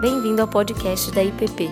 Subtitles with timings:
[0.00, 1.68] Bem-vindo ao podcast da IPP.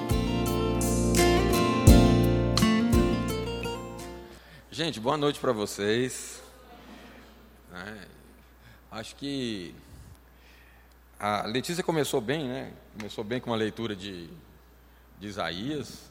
[4.68, 6.42] Gente, boa noite para vocês.
[7.72, 8.08] É,
[8.90, 9.72] acho que
[11.20, 12.72] a Letícia começou bem, né?
[12.98, 14.28] Começou bem com uma leitura de,
[15.20, 16.10] de Isaías.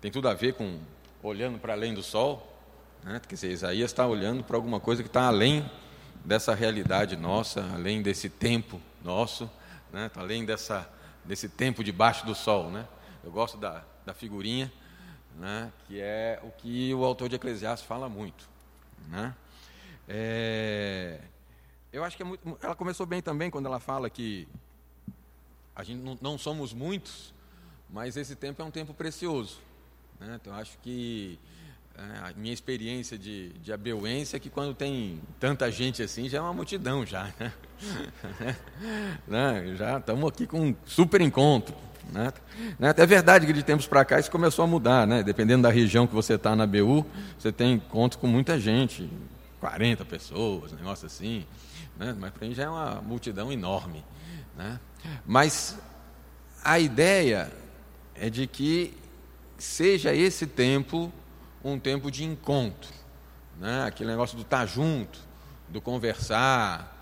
[0.00, 0.78] Tem tudo a ver com
[1.20, 2.56] olhando para além do sol.
[3.02, 3.20] Né?
[3.28, 5.68] Quer dizer, Isaías está olhando para alguma coisa que está além
[6.24, 9.50] dessa realidade nossa, além desse tempo nosso,
[9.92, 10.08] né?
[10.08, 10.88] Tá além dessa,
[11.26, 12.70] desse tempo debaixo do sol.
[12.70, 12.86] Né?
[13.22, 14.72] Eu gosto da, da figurinha,
[15.38, 15.72] né?
[15.86, 18.48] que é o que o autor de Eclesiastes fala muito.
[19.08, 19.34] Né?
[20.08, 21.20] É,
[21.92, 24.46] eu acho que é muito, ela começou bem também quando ela fala que
[25.74, 27.34] a gente não, não somos muitos,
[27.90, 29.58] mas esse tempo é um tempo precioso.
[30.18, 30.38] Né?
[30.40, 31.38] Então, acho que
[31.98, 36.40] a minha experiência de, de abeuência é que quando tem tanta gente assim, já é
[36.40, 37.32] uma multidão já.
[37.38, 37.52] Né?
[39.26, 39.74] né?
[39.76, 41.74] Já estamos aqui com um super encontro.
[42.12, 42.32] Né?
[42.78, 42.94] né?
[42.96, 45.22] É verdade que de tempos para cá isso começou a mudar, né?
[45.22, 47.04] dependendo da região que você está na BU,
[47.38, 49.10] você tem encontro com muita gente,
[49.58, 51.46] 40 pessoas, negócio assim,
[51.96, 52.14] né?
[52.18, 54.04] mas para mim já é uma multidão enorme.
[54.56, 54.78] Né?
[55.24, 55.78] Mas
[56.62, 57.50] a ideia
[58.14, 58.96] é de que
[59.58, 61.12] seja esse tempo
[61.72, 62.92] um tempo de encontro,
[63.58, 63.84] né?
[63.86, 65.18] aquele negócio do estar tá junto,
[65.68, 66.94] do conversar,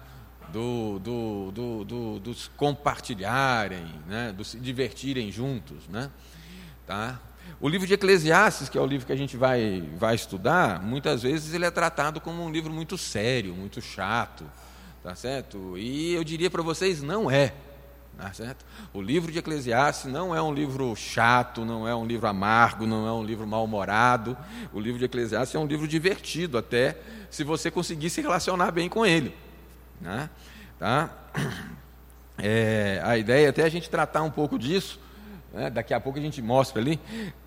[0.52, 4.32] do, do, do, do dos compartilharem, né?
[4.32, 5.88] dos se divertirem juntos.
[5.88, 6.10] Né?
[6.86, 7.20] Tá?
[7.60, 11.22] O livro de Eclesiastes, que é o livro que a gente vai, vai estudar, muitas
[11.22, 14.44] vezes ele é tratado como um livro muito sério, muito chato,
[15.02, 15.78] tá certo?
[15.78, 17.54] E eu diria para vocês, não é.
[18.16, 18.64] Tá certo?
[18.92, 23.06] O livro de Eclesiastes não é um livro chato, não é um livro amargo, não
[23.08, 24.36] é um livro mal-humorado.
[24.72, 26.96] O livro de Eclesiastes é um livro divertido, até
[27.28, 29.34] se você conseguir se relacionar bem com ele.
[30.00, 30.30] Né?
[30.78, 31.10] Tá?
[32.36, 34.98] É, a ideia é até a gente tratar um pouco disso,
[35.52, 35.70] né?
[35.70, 36.98] daqui a pouco a gente mostra ali.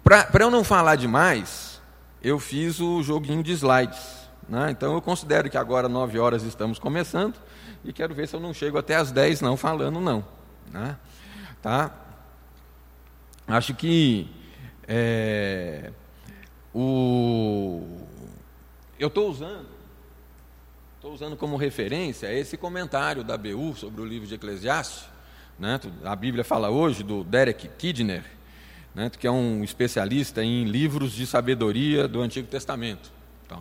[0.02, 1.81] Para eu não falar demais,
[2.24, 4.00] eu fiz o joguinho de slides.
[4.47, 4.72] Né?
[4.72, 7.36] Então eu considero que agora, nove horas, estamos começando,
[7.84, 10.24] e quero ver se eu não chego até as dez não falando, não.
[10.72, 10.97] Né?
[11.61, 11.94] Tá?
[13.47, 14.29] Acho que
[14.88, 15.91] é,
[16.73, 17.81] o,
[19.00, 19.67] eu estou usando,
[20.95, 25.05] estou usando como referência esse comentário da BU sobre o livro de Eclesiastes.
[25.57, 25.79] Né?
[26.03, 28.23] A Bíblia fala hoje do Derek Kidner,
[28.94, 29.09] né?
[29.09, 33.11] que é um especialista em livros de sabedoria do Antigo Testamento.
[33.47, 33.57] Tá?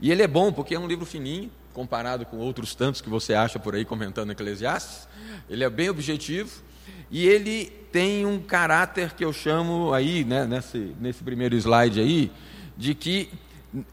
[0.00, 3.34] E ele é bom porque é um livro fininho, comparado com outros tantos que você
[3.34, 5.06] acha por aí comentando Eclesiastes.
[5.46, 6.62] Ele é bem objetivo
[7.10, 12.32] e ele tem um caráter que eu chamo aí, né, nesse, nesse primeiro slide aí,
[12.78, 13.28] de que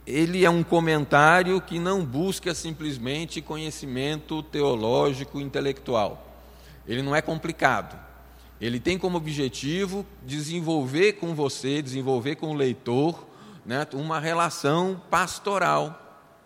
[0.07, 6.41] ele é um comentário que não busca simplesmente conhecimento teológico intelectual.
[6.88, 7.99] Ele não é complicado.
[8.61, 13.27] Ele tem como objetivo desenvolver com você, desenvolver com o leitor,
[13.66, 15.99] né, uma relação pastoral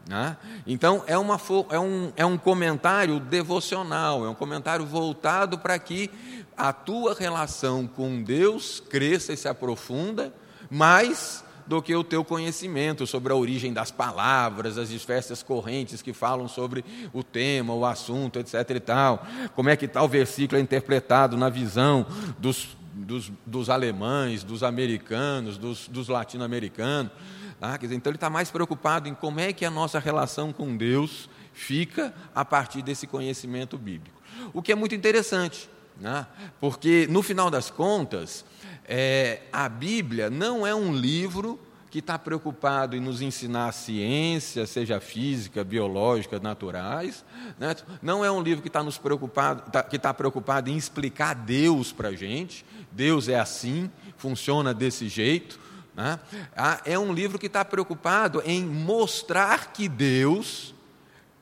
[0.08, 0.38] né?
[0.66, 6.10] Então, é, uma, é, um, é um comentário devocional, é um comentário voltado para que
[6.56, 10.34] a tua relação com Deus cresça e se aprofunda
[10.70, 16.14] mais do que o teu conhecimento sobre a origem das palavras, as diversas correntes que
[16.14, 18.70] falam sobre o tema, o assunto, etc.
[18.70, 19.26] e tal.
[19.54, 22.06] Como é que tal versículo é interpretado na visão
[22.40, 27.12] dos, dos, dos alemães, dos americanos, dos, dos latino-americanos.
[27.60, 27.76] Tá?
[27.78, 31.30] Dizer, então ele está mais preocupado em como é que a nossa relação com Deus
[31.54, 34.22] fica a partir desse conhecimento bíblico.
[34.54, 35.68] O que é muito interessante,
[36.00, 36.28] né?
[36.60, 38.46] porque no final das contas,
[38.88, 41.60] é, a Bíblia não é um livro
[41.90, 47.26] que está preocupado em nos ensinar ciência, seja física, biológica, naturais.
[47.58, 47.76] Né?
[48.02, 51.92] Não é um livro que está nos preocupado, tá, que está preocupado em explicar Deus
[51.92, 52.66] para a gente.
[52.92, 55.60] Deus é assim, funciona desse jeito.
[55.98, 56.20] Né?
[56.56, 60.76] Ah, é um livro que está preocupado em mostrar que Deus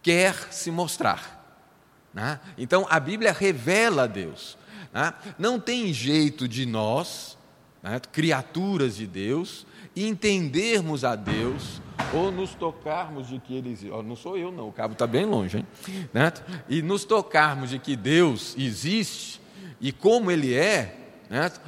[0.01, 1.59] quer se mostrar.
[2.13, 2.39] Né?
[2.57, 4.57] Então, a Bíblia revela Deus.
[4.93, 5.13] Né?
[5.37, 7.37] Não tem jeito de nós,
[8.13, 11.81] criaturas de Deus, entendermos a Deus
[12.13, 13.89] ou nos tocarmos de que Ele existe.
[13.89, 15.67] não sou eu, não, o cabo está bem longe, hein?
[16.67, 19.41] E nos tocarmos de que Deus existe
[19.79, 20.97] e como Ele é,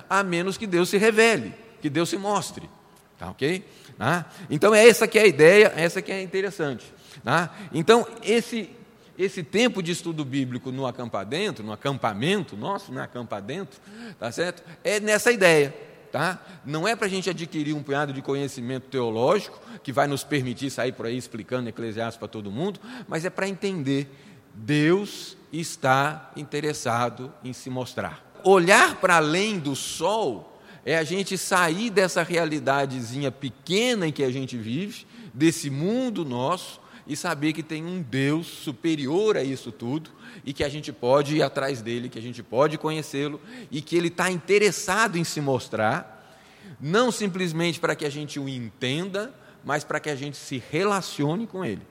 [0.10, 2.70] a menos que Deus se revele, que Deus se mostre.
[3.18, 3.66] Tá ok?
[3.98, 4.30] Tá?
[4.50, 6.86] Então, é essa que é a ideia, essa que é interessante.
[7.24, 7.56] Tá?
[7.74, 8.70] Então, esse,
[9.18, 13.82] esse tempo de estudo bíblico no acampadento, no acampamento nosso, no acampadento,
[14.20, 14.64] tá certo?
[14.84, 15.74] É nessa ideia.
[16.12, 16.40] Tá?
[16.66, 20.70] Não é para a gente adquirir um punhado de conhecimento teológico que vai nos permitir
[20.70, 24.10] sair por aí explicando Eclesiastes para todo mundo, mas é para entender
[24.54, 28.24] Deus está interessado em se mostrar.
[28.44, 30.57] Olhar para além do sol
[30.88, 36.80] é a gente sair dessa realidadezinha pequena em que a gente vive, desse mundo nosso,
[37.06, 40.10] e saber que tem um Deus superior a isso tudo
[40.46, 43.98] e que a gente pode ir atrás dele, que a gente pode conhecê-lo e que
[43.98, 46.40] ele está interessado em se mostrar,
[46.80, 49.36] não simplesmente para que a gente o entenda,
[49.66, 51.82] mas para que a gente se relacione com ele.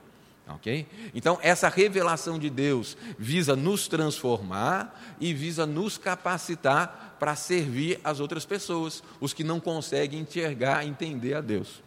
[0.47, 0.87] Ok?
[1.13, 8.19] Então, essa revelação de Deus visa nos transformar e visa nos capacitar para servir as
[8.19, 11.81] outras pessoas, os que não conseguem enxergar, entender a Deus.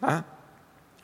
[0.00, 0.24] Tá?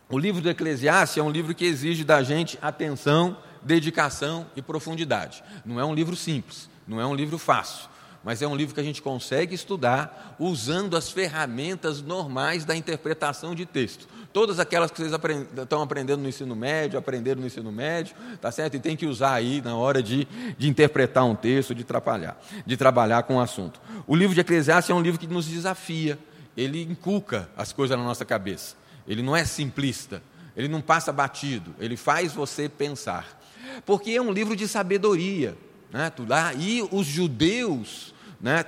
[0.09, 5.45] O livro do Eclesiastes é um livro que exige da gente atenção, dedicação e profundidade.
[5.65, 7.89] Não é um livro simples, não é um livro fácil,
[8.23, 13.55] mas é um livro que a gente consegue estudar usando as ferramentas normais da interpretação
[13.55, 14.07] de texto.
[14.33, 18.53] Todas aquelas que vocês aprend estão aprendendo no ensino médio, aprenderam no ensino médio, tá
[18.53, 18.77] certo?
[18.77, 22.77] E tem que usar aí na hora de, de interpretar um texto, de trabalhar, de
[22.77, 23.81] trabalhar com o assunto.
[24.07, 26.19] O livro de Eclesiastes é um livro que nos desafia,
[26.57, 28.77] ele inculca as coisas na nossa cabeça.
[29.09, 30.23] Ele não é simplista,
[30.57, 33.41] ele não passa batido, ele faz você pensar.
[33.85, 35.57] Porque é um livro de sabedoria.
[35.93, 36.13] Né?
[36.29, 38.65] Lá, e os judeus, né,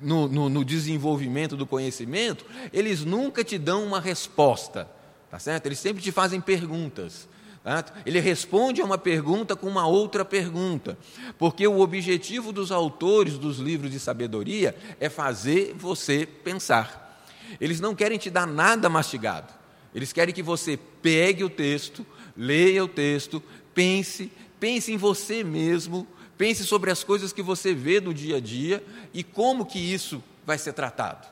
[0.00, 4.88] no, no, no, desenvolvimento do conhecimento, eles nunca te dão uma resposta,
[5.30, 5.66] tá certo?
[5.66, 7.28] Eles sempre te fazem perguntas.
[7.62, 7.82] Tá?
[8.04, 10.98] Ele responde a uma pergunta com uma outra pergunta,
[11.38, 17.24] porque o objetivo dos autores dos livros de sabedoria é fazer você pensar.
[17.58, 19.52] Eles não querem te dar nada mastigado.
[19.94, 22.04] Eles querem que você pegue o texto,
[22.36, 23.42] leia o texto,
[23.72, 24.30] pense,
[24.60, 26.06] pense em você mesmo,
[26.36, 30.22] pense sobre as coisas que você vê no dia a dia e como que isso
[30.44, 31.26] vai ser tratado.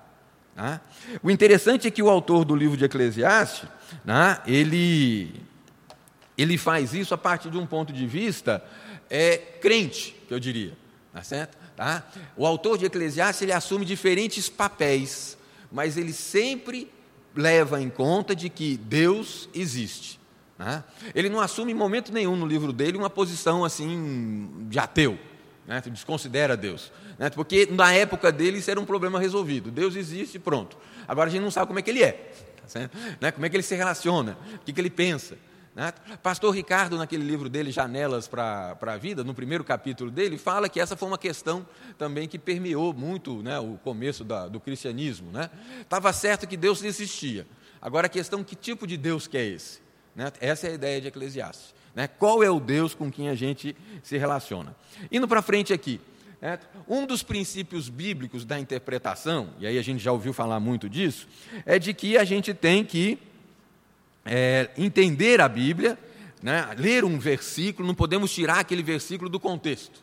[0.54, 0.80] Né?
[1.22, 3.68] O interessante é que o autor do livro de Eclesiastes,
[4.04, 5.34] né, ele,
[6.36, 8.64] ele faz isso a partir de um ponto de vista
[9.10, 10.76] é, crente, eu diria.
[11.12, 11.58] Tá certo?
[11.76, 12.06] Tá?
[12.36, 15.36] O autor de Eclesiastes ele assume diferentes papéis,
[15.70, 16.90] mas ele sempre
[17.34, 20.21] leva em conta de que Deus existe.
[20.58, 20.84] Né?
[21.14, 25.18] Ele não assume em momento nenhum no livro dele uma posição assim de ateu,
[25.66, 25.82] né?
[25.86, 26.92] desconsidera Deus.
[27.18, 27.30] Né?
[27.30, 29.70] Porque na época dele isso era um problema resolvido.
[29.70, 30.76] Deus existe pronto.
[31.06, 32.32] Agora a gente não sabe como é que ele é,
[32.72, 32.80] tá
[33.20, 33.30] né?
[33.30, 35.36] como é que ele se relaciona, o que, que ele pensa.
[35.74, 35.90] Né?
[36.22, 40.78] Pastor Ricardo, naquele livro dele, Janelas para a Vida, no primeiro capítulo dele, fala que
[40.78, 41.66] essa foi uma questão
[41.96, 45.30] também que permeou muito né, o começo da, do cristianismo.
[45.80, 46.12] Estava né?
[46.12, 47.46] certo que Deus existia.
[47.80, 49.80] Agora a questão, que tipo de Deus que é esse?
[50.14, 50.32] Né?
[50.40, 51.74] Essa é a ideia de Eclesiastes.
[51.94, 52.06] Né?
[52.06, 54.74] Qual é o Deus com quem a gente se relaciona?
[55.10, 56.00] Indo para frente aqui,
[56.40, 56.58] né?
[56.88, 61.28] um dos princípios bíblicos da interpretação, e aí a gente já ouviu falar muito disso,
[61.64, 63.18] é de que a gente tem que
[64.24, 65.98] é, entender a Bíblia,
[66.42, 70.02] né, ler um versículo, não podemos tirar aquele versículo do contexto.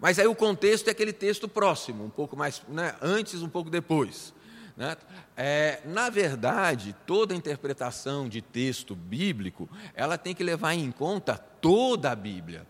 [0.00, 3.70] Mas aí o contexto é aquele texto próximo, um pouco mais né, antes, um pouco
[3.70, 4.33] depois.
[4.76, 4.96] Né?
[5.36, 12.10] É, na verdade, toda interpretação de texto bíblico, ela tem que levar em conta toda
[12.10, 12.66] a Bíblia.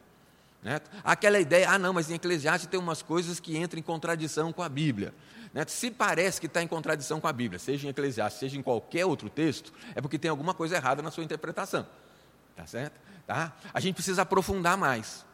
[0.62, 0.80] Né?
[1.02, 4.62] Aquela ideia, ah não, mas em Eclesiastes tem umas coisas que entram em contradição com
[4.62, 5.14] a Bíblia.
[5.52, 5.64] Né?
[5.66, 9.06] Se parece que está em contradição com a Bíblia, seja em Eclesiastes, seja em qualquer
[9.06, 11.86] outro texto, é porque tem alguma coisa errada na sua interpretação.
[12.56, 12.98] Tá certo?
[13.26, 13.52] Tá?
[13.72, 15.24] A gente precisa aprofundar mais.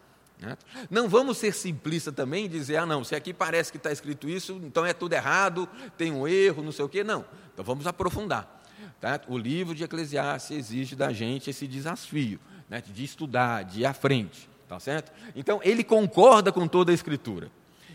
[0.41, 0.57] Né?
[0.91, 4.29] Não vamos ser simplistas também e dizer, ah, não, se aqui parece que está escrito
[4.29, 5.69] isso, então é tudo errado,
[5.99, 7.05] tem um erro, não sei o quê.
[7.05, 7.25] Não.
[7.53, 8.61] Então vamos aprofundar.
[9.01, 9.21] Tá?
[9.29, 12.83] O livro de Eclesiastes exige da gente esse desafio né?
[12.83, 14.49] de estudar, de ir à frente.
[14.67, 15.13] Tá certo?
[15.35, 17.51] Então ele concorda com toda a Escritura.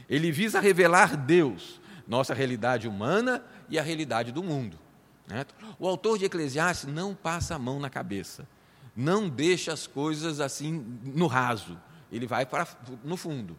[0.09, 4.77] Ele visa revelar Deus, nossa realidade humana e a realidade do mundo.
[5.25, 5.45] Né?
[5.79, 8.47] O autor de Eclesiastes não passa a mão na cabeça,
[8.95, 11.79] não deixa as coisas assim no raso,
[12.11, 12.67] ele vai para
[13.03, 13.57] no fundo.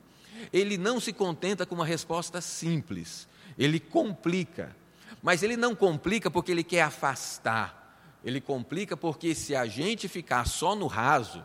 [0.53, 4.77] Ele não se contenta com uma resposta simples, ele complica.
[5.23, 10.47] Mas ele não complica porque ele quer afastar, ele complica porque se a gente ficar
[10.47, 11.45] só no raso,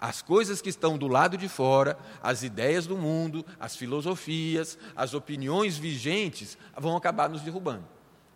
[0.00, 5.12] as coisas que estão do lado de fora, as ideias do mundo, as filosofias, as
[5.12, 7.84] opiniões vigentes, vão acabar nos derrubando.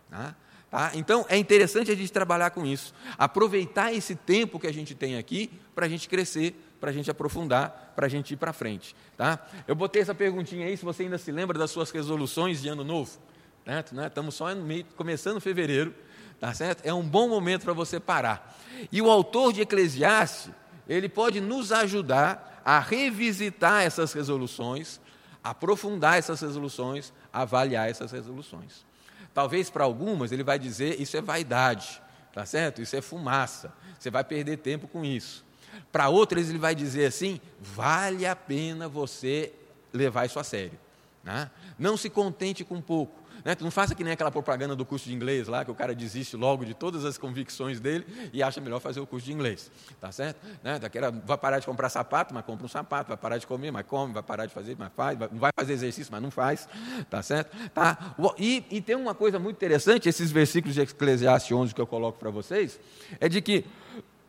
[0.09, 0.35] Tá?
[0.69, 0.91] Tá?
[0.95, 2.93] Então, é interessante a gente trabalhar com isso.
[3.17, 7.09] Aproveitar esse tempo que a gente tem aqui para a gente crescer, para a gente
[7.09, 8.93] aprofundar, para a gente ir para frente.
[9.15, 9.39] Tá?
[9.65, 12.83] Eu botei essa perguntinha aí, se você ainda se lembra das suas resoluções de ano
[12.83, 13.17] novo.
[13.65, 13.81] Né?
[14.05, 15.95] Estamos só meio, começando fevereiro.
[16.41, 16.85] Tá certo?
[16.85, 18.59] É um bom momento para você parar.
[18.91, 20.51] E o autor de Eclesiastes,
[20.85, 24.99] ele pode nos ajudar a revisitar essas resoluções,
[25.41, 28.85] aprofundar essas resoluções, avaliar essas resoluções.
[29.33, 32.01] Talvez para algumas ele vai dizer isso é vaidade,
[32.33, 32.81] tá certo?
[32.81, 33.73] Isso é fumaça.
[33.97, 35.42] Você vai perder tempo com isso.
[35.91, 39.53] Para outras ele vai dizer assim: vale a pena você
[39.93, 40.79] levar isso a sério.
[41.23, 41.49] Né?
[41.77, 43.23] Não se contente com pouco.
[43.43, 43.55] Né?
[43.59, 46.35] Não faça que nem aquela propaganda do curso de inglês lá, que o cara desiste
[46.37, 49.69] logo de todas as convicções dele e acha melhor fazer o curso de inglês.
[49.99, 50.39] Tá certo?
[50.63, 50.79] Né?
[50.79, 53.85] Daquela, vai parar de comprar sapato, mas compra um sapato, vai parar de comer, mas
[53.85, 56.67] come, vai parar de fazer, mas faz, não vai fazer exercício, mas não faz.
[57.09, 57.55] Tá certo?
[57.69, 58.15] Tá?
[58.37, 62.17] E, e tem uma coisa muito interessante, esses versículos de Eclesiastes 11 que eu coloco
[62.17, 62.79] para vocês,
[63.19, 63.65] é de que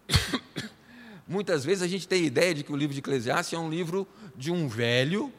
[1.26, 3.70] muitas vezes a gente tem a ideia de que o livro de Eclesiastes é um
[3.70, 5.32] livro de um velho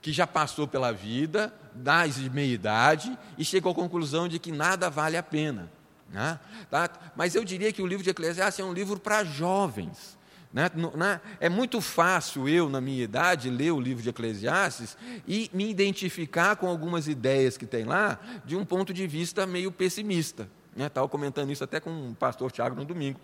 [0.00, 4.52] que já passou pela vida, das de meia idade, e chegou à conclusão de que
[4.52, 5.70] nada vale a pena.
[6.10, 6.38] Né?
[6.70, 6.88] Tá?
[7.16, 10.16] Mas eu diria que o livro de Eclesiastes é um livro para jovens.
[10.52, 10.70] Né?
[10.94, 11.20] né?
[11.40, 16.56] É muito fácil eu, na minha idade, ler o livro de Eclesiastes e me identificar
[16.56, 20.48] com algumas ideias que tem lá de um ponto de vista meio pessimista.
[20.74, 20.86] Né?
[20.86, 23.20] Estava comentando isso até com o pastor Tiago no domingo.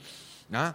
[0.51, 0.75] Né?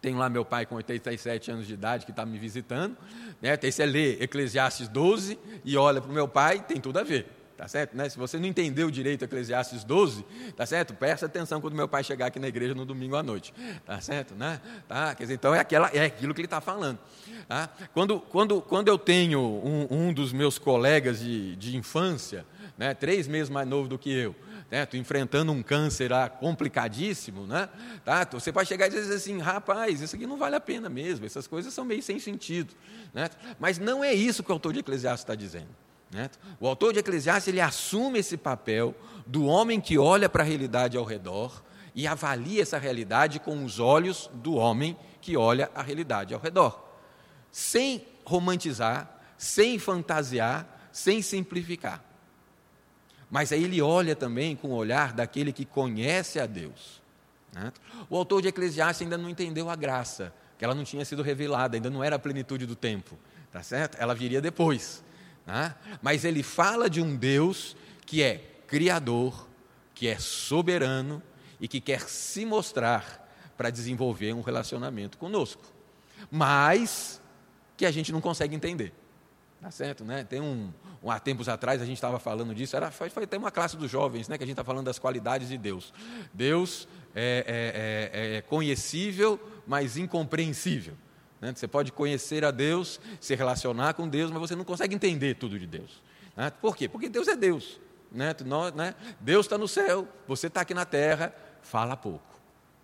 [0.00, 2.96] Tem lá meu pai com 87 anos de idade que está me visitando.
[3.42, 3.56] Né?
[3.56, 7.26] Tem você lê Eclesiastes 12 e olha para o meu pai, tem tudo a ver.
[7.58, 7.96] Tá certo?
[7.96, 8.08] Né?
[8.08, 10.24] Se você não entendeu direito Eclesiastes 12,
[10.56, 10.94] tá certo?
[10.94, 13.52] Presta atenção quando meu pai chegar aqui na igreja no domingo à noite.
[13.84, 14.32] Tá certo?
[14.36, 14.60] Né?
[14.86, 15.12] Tá?
[15.16, 17.00] Quer dizer, então é, aquela, é aquilo que ele está falando.
[17.48, 17.68] Tá?
[17.92, 22.46] Quando, quando, quando eu tenho um, um dos meus colegas de, de infância,
[22.78, 24.36] né, três meses mais novo do que eu,
[24.70, 27.68] né, enfrentando um câncer lá complicadíssimo, né,
[28.04, 31.24] tá, você pode chegar e dizer assim, rapaz, isso aqui não vale a pena mesmo,
[31.24, 32.74] essas coisas são meio sem sentido.
[33.12, 35.68] Né, mas não é isso que o autor de Eclesiastes está dizendo.
[36.10, 36.30] Né?
[36.58, 38.94] O autor de Eclesiastes ele assume esse papel
[39.26, 41.62] do homem que olha para a realidade ao redor
[41.94, 46.82] e avalia essa realidade com os olhos do homem que olha a realidade ao redor,
[47.50, 52.02] sem romantizar, sem fantasiar, sem simplificar.
[53.30, 57.02] Mas aí ele olha também com o olhar daquele que conhece a Deus.
[57.52, 57.72] Né?
[58.08, 61.76] O autor de Eclesiastes ainda não entendeu a graça, que ela não tinha sido revelada,
[61.76, 63.18] ainda não era a plenitude do tempo,
[63.52, 63.96] tá certo?
[64.00, 65.04] Ela viria depois.
[65.46, 65.74] Né?
[66.02, 69.48] Mas ele fala de um Deus que é criador,
[69.94, 71.22] que é soberano
[71.60, 75.62] e que quer se mostrar para desenvolver um relacionamento conosco,
[76.30, 77.20] mas
[77.76, 78.92] que a gente não consegue entender.
[79.60, 80.22] Tá certo, né?
[80.22, 80.72] Tem um,
[81.02, 83.76] um há tempos atrás a gente estava falando disso, era, foi, foi até uma classe
[83.76, 84.38] dos jovens, né?
[84.38, 85.92] Que a gente está falando das qualidades de Deus.
[86.32, 87.44] Deus é,
[88.14, 90.94] é, é, é conhecível, mas incompreensível.
[91.40, 91.52] Né?
[91.54, 95.58] Você pode conhecer a Deus, se relacionar com Deus, mas você não consegue entender tudo
[95.58, 96.02] de Deus.
[96.36, 96.50] Né?
[96.50, 96.88] Por quê?
[96.88, 97.80] Porque Deus é Deus.
[98.12, 98.34] Né?
[98.44, 98.94] Nós, né?
[99.20, 102.38] Deus está no céu, você está aqui na terra, fala pouco.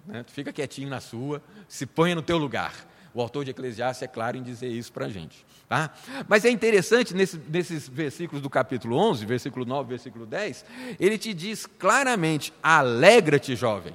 [0.06, 0.24] Né?
[0.28, 2.74] Fica quietinho na sua, se ponha no teu lugar.
[3.14, 5.46] O autor de Eclesiastes é claro em dizer isso para a gente.
[5.68, 5.90] Tá?
[6.28, 10.64] Mas é interessante, nesse, nesses versículos do capítulo 11, versículo 9, versículo 10,
[10.98, 13.94] ele te diz claramente: alegra-te, jovem,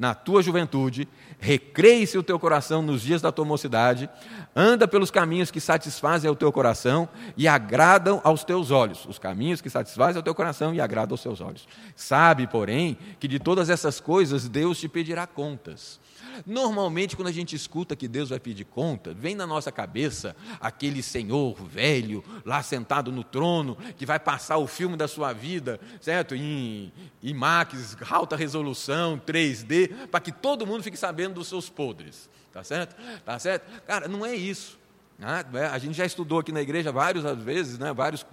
[0.00, 1.06] na tua juventude,
[1.38, 4.08] recreie-se o teu coração nos dias da tua mocidade,
[4.56, 9.04] anda pelos caminhos que satisfazem ao teu coração e agradam aos teus olhos.
[9.04, 11.68] Os caminhos que satisfazem ao teu coração e agradam aos teus olhos.
[11.94, 15.99] Sabe, porém, que de todas essas coisas Deus te pedirá contas.
[16.46, 21.02] Normalmente, quando a gente escuta que Deus vai pedir conta, vem na nossa cabeça aquele
[21.02, 26.34] senhor velho, lá sentado no trono, que vai passar o filme da sua vida, certo?
[26.34, 26.92] Em
[27.22, 32.28] IMAX, alta resolução, 3D, para que todo mundo fique sabendo dos seus podres.
[32.52, 32.96] Tá certo?
[33.24, 33.82] Tá certo?
[33.86, 34.79] Cara, não é isso.
[35.22, 38.24] Ah, é, a gente já estudou aqui na igreja várias vezes, né, vários,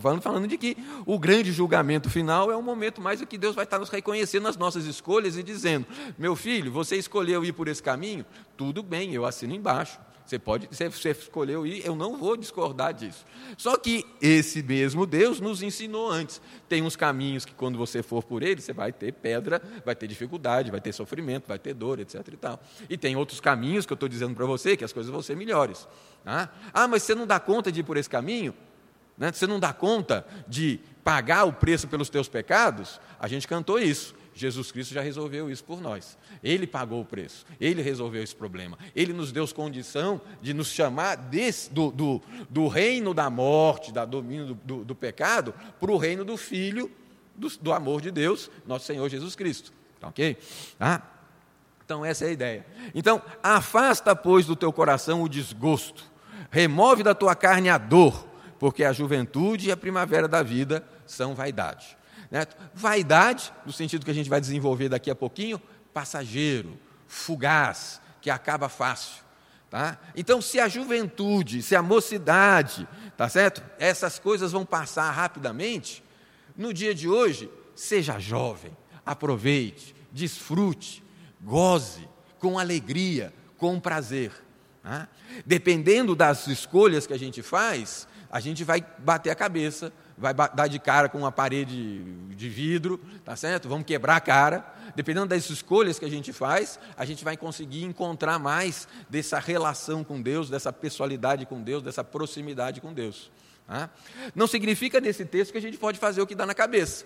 [0.00, 0.76] falando, falando de que
[1.06, 4.42] o grande julgamento final é o momento mais em que Deus vai estar nos reconhecendo
[4.42, 5.86] nas nossas escolhas e dizendo:
[6.18, 8.26] meu filho, você escolheu ir por esse caminho?
[8.56, 9.98] Tudo bem, eu assino embaixo.
[10.26, 13.24] Você pode, você, você escolheu ir, eu não vou discordar disso.
[13.56, 16.42] Só que esse mesmo Deus nos ensinou antes.
[16.68, 20.08] Tem uns caminhos que quando você for por eles, você vai ter pedra, vai ter
[20.08, 22.26] dificuldade, vai ter sofrimento, vai ter dor, etc.
[22.26, 22.60] E, tal.
[22.90, 25.36] e tem outros caminhos que eu estou dizendo para você que as coisas vão ser
[25.36, 25.86] melhores.
[26.24, 26.52] Tá?
[26.74, 28.52] Ah, mas você não dá conta de ir por esse caminho?
[29.16, 29.30] Né?
[29.30, 33.00] Você não dá conta de pagar o preço pelos teus pecados?
[33.20, 34.12] A gente cantou isso.
[34.36, 36.18] Jesus Cristo já resolveu isso por nós.
[36.44, 38.78] Ele pagou o preço, ele resolveu esse problema.
[38.94, 44.04] Ele nos deu condição de nos chamar desse, do, do, do, reino da morte, da
[44.04, 46.90] domínio do, do, do pecado, para o reino do Filho,
[47.34, 49.72] do, do, amor de Deus, nosso Senhor Jesus Cristo.
[49.98, 50.36] Tá ok?
[50.78, 51.00] Ah,
[51.84, 52.66] então, essa é a ideia.
[52.94, 56.04] Então, afasta, pois, do teu coração o desgosto,
[56.50, 58.26] remove da tua carne a dor,
[58.58, 61.96] porque a juventude e a primavera da vida são vaidade.
[62.30, 62.46] Né?
[62.74, 65.60] Vaidade, no sentido que a gente vai desenvolver daqui a pouquinho,
[65.92, 69.24] passageiro, fugaz, que acaba fácil.
[69.70, 69.98] Tá?
[70.16, 73.62] Então, se a juventude, se a mocidade, tá certo?
[73.78, 76.02] Essas coisas vão passar rapidamente.
[76.56, 81.02] No dia de hoje, seja jovem, aproveite, desfrute,
[81.42, 84.32] goze com alegria, com prazer.
[84.82, 85.08] Tá?
[85.44, 90.66] Dependendo das escolhas que a gente faz, a gente vai bater a cabeça, vai dar
[90.66, 92.02] de cara com uma parede
[92.34, 93.68] de vidro, tá certo?
[93.68, 94.74] Vamos quebrar a cara.
[94.94, 100.02] Dependendo das escolhas que a gente faz, a gente vai conseguir encontrar mais dessa relação
[100.02, 103.30] com Deus, dessa pessoalidade com Deus, dessa proximidade com Deus.
[103.66, 103.90] Tá?
[104.34, 107.04] Não significa nesse texto que a gente pode fazer o que dá na cabeça,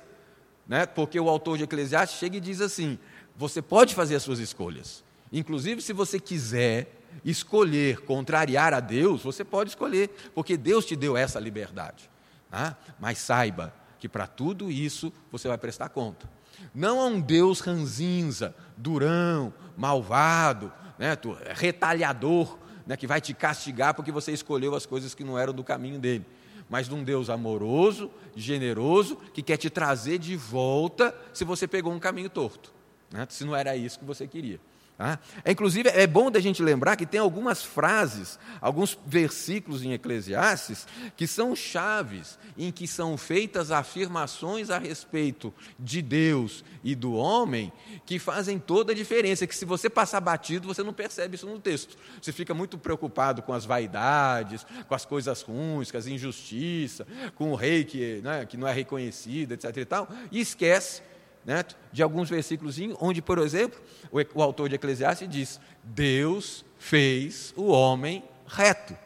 [0.69, 0.87] né?
[0.87, 2.99] porque o autor de Eclesiastes chega e diz assim:
[3.37, 5.03] você pode fazer as suas escolhas.
[5.33, 11.17] Inclusive, se você quiser escolher contrariar a Deus, você pode escolher, porque Deus te deu
[11.17, 12.09] essa liberdade.
[12.51, 12.77] Tá?
[12.99, 16.29] Mas saiba que para tudo isso você vai prestar conta.
[16.75, 21.17] Não a um Deus ranzinza, durão, malvado, né,
[21.55, 25.65] retalhador, né, que vai te castigar porque você escolheu as coisas que não eram do
[25.65, 26.27] caminho dele.
[26.69, 31.93] Mas de um Deus amoroso, generoso, que quer te trazer de volta se você pegou
[31.93, 32.73] um caminho torto,
[33.11, 34.61] né, se não era isso que você queria.
[35.01, 35.19] Tá?
[35.43, 40.87] É, inclusive, é bom da gente lembrar que tem algumas frases, alguns versículos em Eclesiastes,
[41.17, 47.73] que são chaves, em que são feitas afirmações a respeito de Deus e do homem,
[48.05, 49.47] que fazem toda a diferença.
[49.47, 51.97] Que se você passar batido, você não percebe isso no texto.
[52.21, 57.53] Você fica muito preocupado com as vaidades, com as coisas ruins, com as injustiças, com
[57.53, 59.75] o rei que, né, que não é reconhecido, etc.
[59.79, 61.01] E, tal, e esquece
[61.45, 63.81] né, de alguns versículos, onde, por exemplo,
[64.11, 68.97] o, o autor de Eclesiastes diz: Deus fez o homem reto.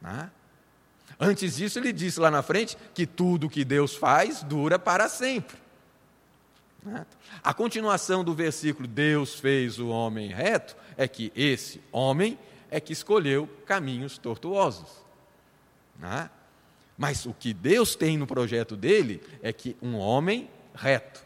[0.00, 0.30] Né?
[1.18, 5.58] Antes disso, ele disse lá na frente que tudo que Deus faz dura para sempre.
[6.82, 7.04] Né?
[7.42, 12.38] A continuação do versículo Deus fez o homem reto é que esse homem
[12.70, 14.88] é que escolheu caminhos tortuosos.
[15.98, 16.30] Né?
[16.96, 21.24] Mas o que Deus tem no projeto dele é que um homem reto.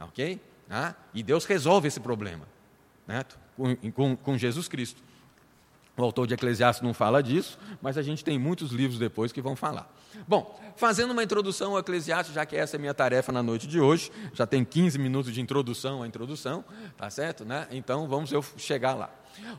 [0.00, 0.40] Ok?
[0.70, 2.46] Ah, e Deus resolve esse problema
[3.06, 3.24] né?
[3.56, 5.02] com, com, com Jesus Cristo.
[5.94, 9.42] O autor de Eclesiastes não fala disso, mas a gente tem muitos livros depois que
[9.42, 9.92] vão falar.
[10.26, 13.78] Bom, fazendo uma introdução ao Eclesiastes, já que essa é minha tarefa na noite de
[13.78, 16.64] hoje, já tem 15 minutos de introdução à introdução,
[16.96, 17.44] tá certo?
[17.44, 17.68] Né?
[17.70, 19.10] Então vamos eu chegar lá.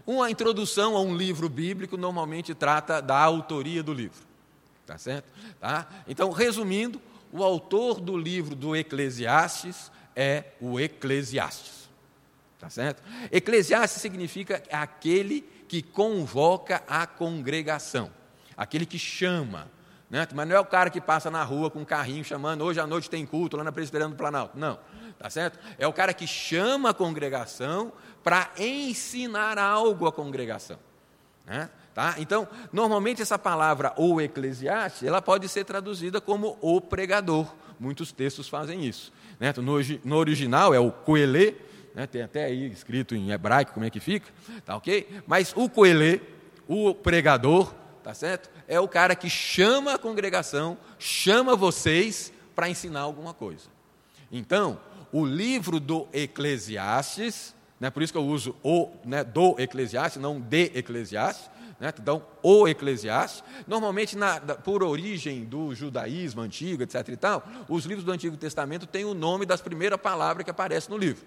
[0.07, 4.19] Uma introdução a um livro bíblico normalmente trata da autoria do livro,
[4.87, 5.25] tá certo?
[5.59, 5.87] Tá?
[6.07, 6.99] Então, resumindo,
[7.33, 11.89] o autor do livro do Eclesiastes é o Eclesiastes.
[12.59, 13.01] Tá certo?
[13.31, 18.11] Eclesiastes significa aquele que convoca a congregação,
[18.55, 19.67] aquele que chama.
[20.11, 20.27] Né?
[20.31, 22.85] Mas não é o cara que passa na rua com um carrinho chamando, hoje à
[22.85, 24.57] noite tem culto lá na Presbiteriana do Planalto.
[24.57, 24.79] Não,
[25.17, 25.57] tá certo?
[25.79, 27.91] É o cara que chama a congregação
[28.23, 30.77] para ensinar algo à congregação.
[31.47, 31.67] Né?
[31.93, 32.15] Tá?
[32.17, 37.53] Então, normalmente essa palavra o eclesiastes, ela pode ser traduzida como o pregador.
[37.79, 39.13] Muitos textos fazem isso.
[39.39, 39.53] Né?
[39.57, 41.53] No, no, original é o coelê,
[41.93, 42.07] né?
[42.07, 44.27] tem até aí escrito em hebraico como é que fica,
[44.65, 45.07] tá ok?
[45.27, 46.19] Mas o coelê,
[46.67, 47.71] o pregador,
[48.03, 48.49] tá certo?
[48.67, 53.69] É o cara que chama a congregação, chama vocês para ensinar alguma coisa.
[54.31, 54.79] Então,
[55.11, 60.39] o livro do Eclesiastes, né, por isso que eu uso o né, do Eclesiastes, não
[60.39, 61.93] de Eclesiastes, né?
[61.99, 67.09] Então, o Eclesiastes, normalmente na, por origem do judaísmo antigo, etc.
[67.09, 70.89] e tal, os livros do Antigo Testamento têm o nome das primeiras palavras que aparecem
[70.89, 71.25] no livro.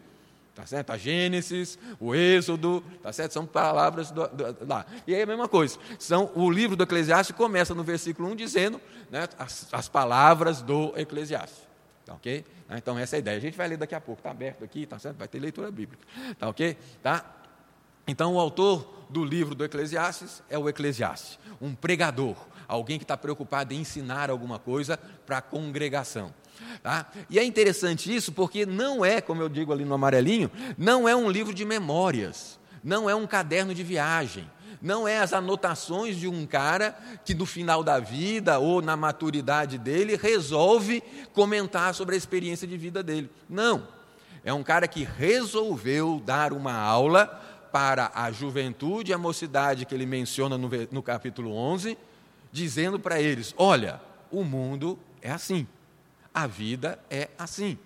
[0.54, 0.90] Tá certo?
[0.90, 3.32] A Gênesis, o Êxodo, tá certo?
[3.32, 4.86] São palavras do, do, lá.
[5.06, 5.78] E aí a mesma coisa.
[5.98, 8.80] São, o livro do Eclesiastes começa no versículo 1 dizendo
[9.10, 11.66] né, as, as palavras do Eclesiastes.
[12.06, 12.42] Tá ok?
[12.70, 13.36] Então essa é a ideia.
[13.36, 15.18] A gente vai ler daqui a pouco, está aberto aqui, tá certo?
[15.18, 16.06] Vai ter leitura bíblica.
[16.38, 16.74] Tá ok?
[17.02, 17.35] Tá?
[18.06, 22.36] Então, o autor do livro do Eclesiastes é o Eclesiastes, um pregador,
[22.68, 26.32] alguém que está preocupado em ensinar alguma coisa para a congregação.
[26.82, 27.06] Tá?
[27.28, 31.14] E é interessante isso porque não é, como eu digo ali no amarelinho, não é
[31.14, 34.48] um livro de memórias, não é um caderno de viagem,
[34.80, 39.78] não é as anotações de um cara que no final da vida ou na maturidade
[39.78, 43.30] dele resolve comentar sobre a experiência de vida dele.
[43.48, 43.88] Não.
[44.44, 49.94] É um cara que resolveu dar uma aula para a juventude e a mocidade que
[49.94, 51.98] ele menciona no, no capítulo 11,
[52.50, 55.66] dizendo para eles: olha, o mundo é assim,
[56.32, 57.78] a vida é assim.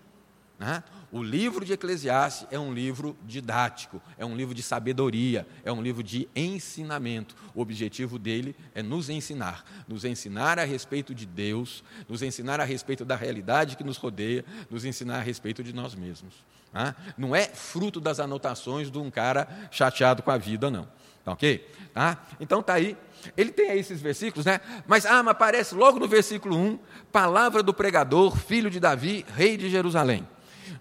[0.60, 0.84] Né?
[1.10, 5.80] O livro de Eclesiastes é um livro didático, é um livro de sabedoria, é um
[5.80, 7.34] livro de ensinamento.
[7.54, 12.64] O objetivo dele é nos ensinar, nos ensinar a respeito de Deus, nos ensinar a
[12.64, 16.34] respeito da realidade que nos rodeia, nos ensinar a respeito de nós mesmos.
[16.70, 16.94] Tá?
[17.16, 20.86] Não é fruto das anotações de um cara chateado com a vida, não.
[21.24, 21.66] Tá ok?
[21.94, 22.22] Tá?
[22.38, 22.98] Então tá aí.
[23.34, 24.60] Ele tem aí esses versículos, né?
[24.86, 26.78] Mas, ah, mas aparece logo no versículo 1,
[27.10, 30.26] palavra do pregador, filho de Davi, rei de Jerusalém.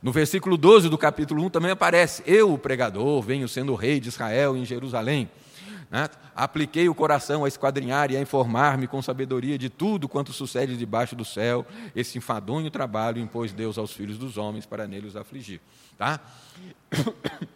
[0.02, 4.10] No versículo 12 do capítulo 1 também aparece, eu, o pregador, venho sendo rei de
[4.10, 5.30] Israel em Jerusalém.
[5.89, 6.08] Né?
[6.36, 11.15] Apliquei o coração a esquadrinhar e a informar-me com sabedoria de tudo quanto sucede debaixo
[11.15, 11.65] do céu.
[11.95, 15.60] Esse enfadonho trabalho impôs Deus aos filhos dos homens para nele os afligir.
[15.97, 16.19] Tá?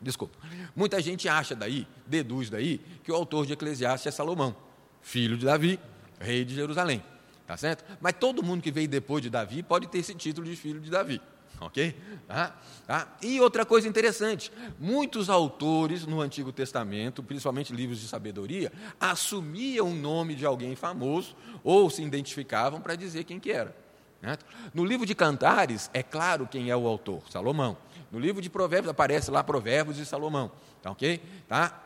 [0.00, 0.38] Desculpa.
[0.74, 4.54] Muita gente acha daí, deduz daí, que o autor de Eclesiastes é Salomão,
[5.00, 5.78] filho de Davi,
[6.20, 7.02] rei de Jerusalém.
[7.46, 7.84] Tá certo?
[8.00, 10.90] Mas todo mundo que veio depois de Davi pode ter esse título de filho de
[10.90, 11.20] Davi.
[11.60, 11.94] Ok?
[12.26, 12.56] Tá?
[12.86, 13.16] Tá?
[13.22, 19.94] E outra coisa interessante: muitos autores no Antigo Testamento, principalmente livros de sabedoria, assumiam o
[19.94, 23.74] nome de alguém famoso ou se identificavam para dizer quem que era.
[24.20, 24.44] Certo?
[24.74, 27.76] No livro de Cantares, é claro quem é o autor, Salomão.
[28.10, 30.50] No livro de Provérbios aparece lá Provérbios de Salomão.
[30.82, 31.20] Tá ok?
[31.46, 31.82] Tá?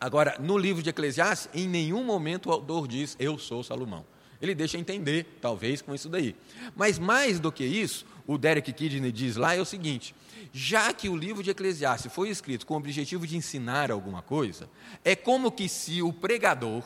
[0.00, 4.04] Agora, no livro de Eclesiastes, em nenhum momento o autor diz eu sou Salomão.
[4.40, 6.34] Ele deixa entender, talvez, com isso daí.
[6.76, 10.14] Mas mais do que isso, o Derek Kidney diz lá é o seguinte:
[10.52, 14.68] já que o livro de Eclesiastes foi escrito com o objetivo de ensinar alguma coisa,
[15.04, 16.84] é como que se o pregador,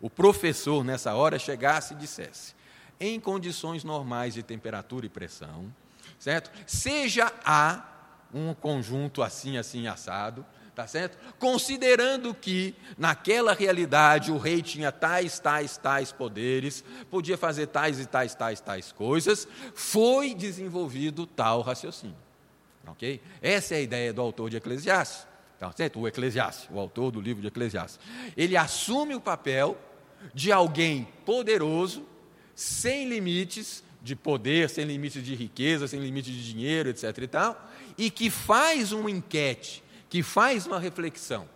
[0.00, 2.54] o professor nessa hora chegasse e dissesse:
[3.00, 5.72] em condições normais de temperatura e pressão,
[6.18, 6.50] certo?
[6.66, 7.94] Seja A
[8.32, 10.44] um conjunto assim, assim, assado,
[10.78, 11.18] Tá certo?
[11.40, 18.06] Considerando que naquela realidade o rei tinha tais, tais, tais poderes, podia fazer tais e
[18.06, 22.14] tais, tais, tais coisas, foi desenvolvido tal raciocínio.
[22.86, 23.20] Ok?
[23.42, 25.26] Essa é a ideia do autor de Eclesiastes.
[25.58, 25.98] Tá certo?
[25.98, 27.98] O Eclesiastes, o autor do livro de Eclesiastes.
[28.36, 29.76] Ele assume o papel
[30.32, 32.06] de alguém poderoso,
[32.54, 37.18] sem limites de poder, sem limites de riqueza, sem limites de dinheiro, etc.
[37.18, 41.48] e tal, e que faz uma enquete que faz uma reflexão.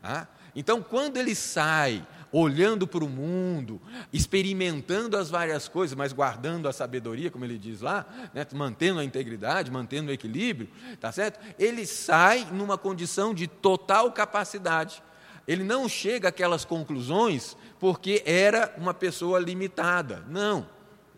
[0.00, 0.28] Tá?
[0.54, 3.80] Então, quando ele sai olhando para o mundo,
[4.12, 9.04] experimentando as várias coisas, mas guardando a sabedoria, como ele diz lá, né, mantendo a
[9.04, 10.68] integridade, mantendo o equilíbrio,
[11.00, 11.40] tá certo?
[11.58, 15.02] Ele sai numa condição de total capacidade.
[15.46, 20.24] Ele não chega àquelas conclusões porque era uma pessoa limitada.
[20.28, 20.68] Não.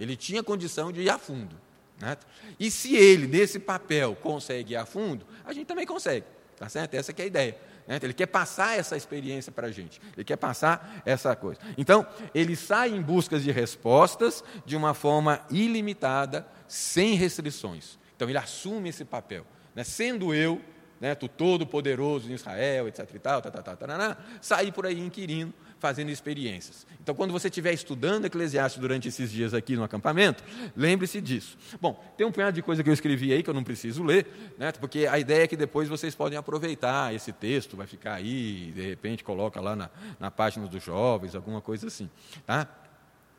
[0.00, 1.54] Ele tinha condição de ir a fundo.
[2.00, 2.16] Né?
[2.58, 6.24] E se ele, nesse papel, consegue ir a fundo, a gente também consegue.
[6.62, 6.94] Tá certo?
[6.94, 7.56] Essa é a ideia.
[7.88, 7.98] Né?
[8.00, 10.00] Ele quer passar essa experiência para a gente.
[10.16, 11.60] Ele quer passar essa coisa.
[11.76, 17.98] Então, ele sai em busca de respostas de uma forma ilimitada, sem restrições.
[18.14, 19.44] Então, ele assume esse papel.
[19.74, 19.82] Né?
[19.82, 20.60] Sendo eu,
[21.00, 23.10] né, o todo-poderoso em Israel, etc.
[23.12, 26.86] e tal, tá, tá, tá, tá, sair por aí inquirindo fazendo experiências.
[27.02, 30.44] Então, quando você estiver estudando Eclesiastes durante esses dias aqui no acampamento,
[30.76, 31.58] lembre-se disso.
[31.80, 34.54] Bom, tem um punhado de coisa que eu escrevi aí que eu não preciso ler,
[34.56, 38.70] né, porque a ideia é que depois vocês podem aproveitar esse texto, vai ficar aí,
[38.72, 39.90] de repente coloca lá na,
[40.20, 42.08] na página dos jovens, alguma coisa assim.
[42.46, 42.68] Tá?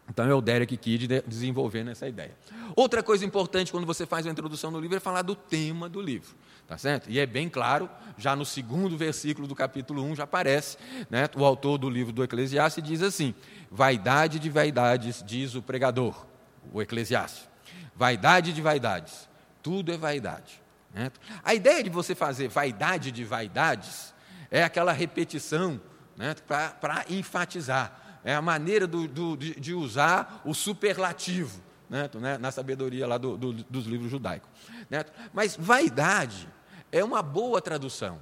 [0.09, 2.35] Então é o Derek Kidd desenvolvendo essa ideia.
[2.75, 6.01] Outra coisa importante quando você faz a introdução do livro é falar do tema do
[6.01, 6.35] livro.
[6.67, 7.09] Tá certo?
[7.09, 10.77] E é bem claro, já no segundo versículo do capítulo 1 já aparece,
[11.09, 13.33] né, o autor do livro do Eclesiastes diz assim:
[13.69, 16.25] Vaidade de vaidades, diz o pregador,
[16.71, 17.49] o Eclesiastes.
[17.95, 19.29] Vaidade de vaidades,
[19.61, 20.61] tudo é vaidade.
[20.93, 21.11] Né?
[21.43, 24.13] A ideia de você fazer vaidade de vaidades
[24.49, 25.81] é aquela repetição
[26.15, 26.35] né,
[26.79, 33.17] para enfatizar é a maneira do, do, de usar o superlativo né, na sabedoria lá
[33.17, 34.49] do, dos livros judaicos.
[34.89, 35.05] Né?
[35.31, 36.49] Mas vaidade
[36.91, 38.19] é uma boa tradução.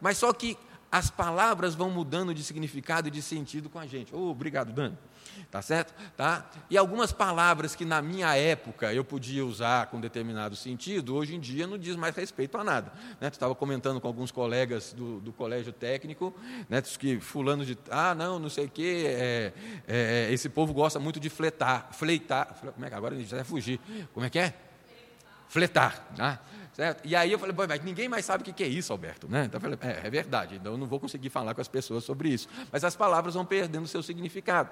[0.00, 0.56] Mas só que
[0.90, 4.14] as palavras vão mudando de significado e de sentido com a gente.
[4.14, 4.96] Oh, obrigado, Dani.
[5.50, 5.94] Tá certo?
[6.16, 6.48] Tá?
[6.70, 11.40] E algumas palavras que na minha época eu podia usar com determinado sentido, hoje em
[11.40, 12.92] dia não diz mais respeito a nada.
[13.20, 13.30] Né?
[13.30, 16.34] Tu estava comentando com alguns colegas do, do colégio técnico,
[16.68, 16.82] né?
[16.82, 17.78] que fulano de.
[17.90, 19.04] Ah, não, não sei o quê.
[19.06, 19.52] É,
[19.86, 21.88] é, esse povo gosta muito de fletar.
[21.92, 22.54] Fleitar.
[22.74, 23.80] Como é que agora a gente vai fugir?
[24.12, 24.54] Como é que é?
[25.48, 26.06] Fletar.
[26.16, 26.40] Tá?
[26.78, 27.04] Certo?
[27.04, 29.26] E aí eu falei, mas ninguém mais sabe o que é isso, Alberto.
[29.28, 29.46] Né?
[29.46, 32.04] Então eu falei, é, é verdade, então eu não vou conseguir falar com as pessoas
[32.04, 32.48] sobre isso.
[32.70, 34.70] Mas as palavras vão perdendo seu significado.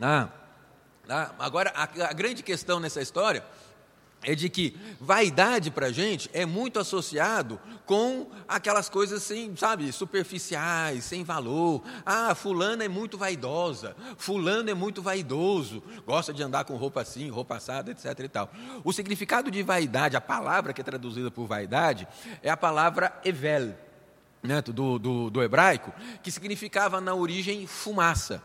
[0.00, 0.28] Ah,
[1.08, 3.44] ah, agora, a, a grande questão nessa história
[4.24, 9.92] é de que vaidade para a gente é muito associado com aquelas coisas assim, sabe,
[9.92, 11.82] superficiais, sem valor.
[12.04, 17.28] Ah, fulano é muito vaidosa, fulano é muito vaidoso, gosta de andar com roupa assim,
[17.28, 18.18] roupa assada, etc.
[18.20, 18.50] e tal.
[18.82, 22.08] O significado de vaidade, a palavra que é traduzida por vaidade,
[22.42, 23.74] é a palavra evel,
[24.42, 28.42] né, do, do, do hebraico, que significava na origem fumaça,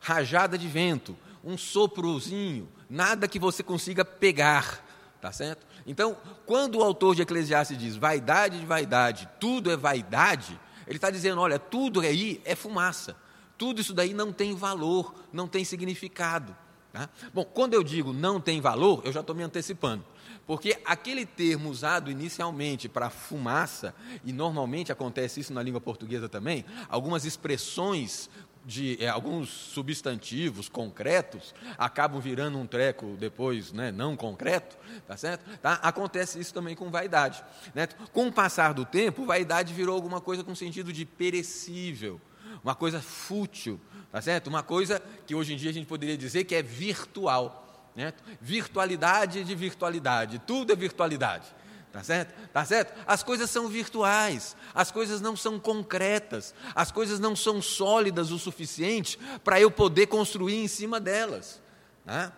[0.00, 4.82] rajada de vento, um soprozinho, nada que você consiga pegar
[5.20, 5.66] Tá certo?
[5.86, 11.10] Então, quando o autor de Eclesiastes diz vaidade de vaidade, tudo é vaidade, ele está
[11.10, 13.14] dizendo: olha, tudo aí é fumaça.
[13.58, 16.56] Tudo isso daí não tem valor, não tem significado.
[16.90, 17.10] Tá?
[17.34, 20.02] Bom, quando eu digo não tem valor, eu já estou me antecipando.
[20.46, 26.64] Porque aquele termo usado inicialmente para fumaça, e normalmente acontece isso na língua portuguesa também,
[26.88, 28.30] algumas expressões
[28.64, 35.44] de é, alguns substantivos concretos acabam virando um treco depois né, não concreto, tá certo?
[35.58, 35.74] Tá?
[35.82, 37.42] Acontece isso também com vaidade.
[37.74, 37.86] Né?
[38.12, 42.20] Com o passar do tempo, vaidade virou alguma coisa com sentido de perecível,
[42.62, 43.80] uma coisa fútil,
[44.12, 44.48] tá certo?
[44.48, 47.90] Uma coisa que hoje em dia a gente poderia dizer que é virtual.
[47.96, 48.12] Né?
[48.40, 51.46] Virtualidade de virtualidade, tudo é virtualidade.
[51.92, 52.34] Tá certo?
[52.52, 52.94] Tá certo?
[53.04, 58.38] As coisas são virtuais, as coisas não são concretas, as coisas não são sólidas o
[58.38, 61.60] suficiente para eu poder construir em cima delas.
[62.04, 62.30] Né?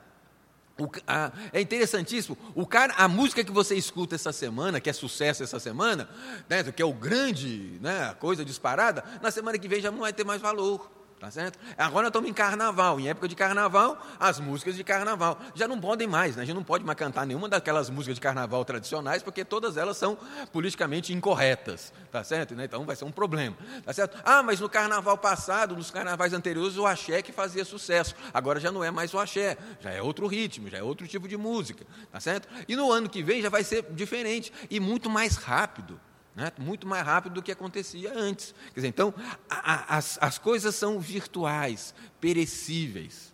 [0.80, 2.36] O, a, é interessantíssimo.
[2.54, 6.08] O cara, a música que você escuta essa semana, que é sucesso essa semana,
[6.48, 10.14] né, que é o grande, né, coisa disparada, na semana que vem já não vai
[10.14, 10.90] ter mais valor.
[11.22, 11.56] Tá certo?
[11.78, 12.98] Agora estamos em carnaval.
[12.98, 16.42] Em época de carnaval, as músicas de carnaval já não podem mais, né?
[16.42, 19.96] A gente não pode mais cantar nenhuma daquelas músicas de carnaval tradicionais, porque todas elas
[19.96, 20.18] são
[20.52, 21.92] politicamente incorretas.
[22.10, 22.56] Tá certo?
[22.56, 22.64] Né?
[22.64, 23.56] Então vai ser um problema.
[23.84, 24.20] Tá certo?
[24.24, 28.16] Ah, mas no carnaval passado, nos carnavais anteriores, o axé que fazia sucesso.
[28.34, 31.28] Agora já não é mais o axé, já é outro ritmo, já é outro tipo
[31.28, 31.86] de música.
[32.10, 32.48] Tá certo?
[32.66, 36.00] E no ano que vem já vai ser diferente e muito mais rápido.
[36.34, 36.50] Né?
[36.58, 38.54] muito mais rápido do que acontecia antes.
[38.68, 39.12] Quer dizer, então,
[39.50, 43.32] a, a, as, as coisas são virtuais, perecíveis.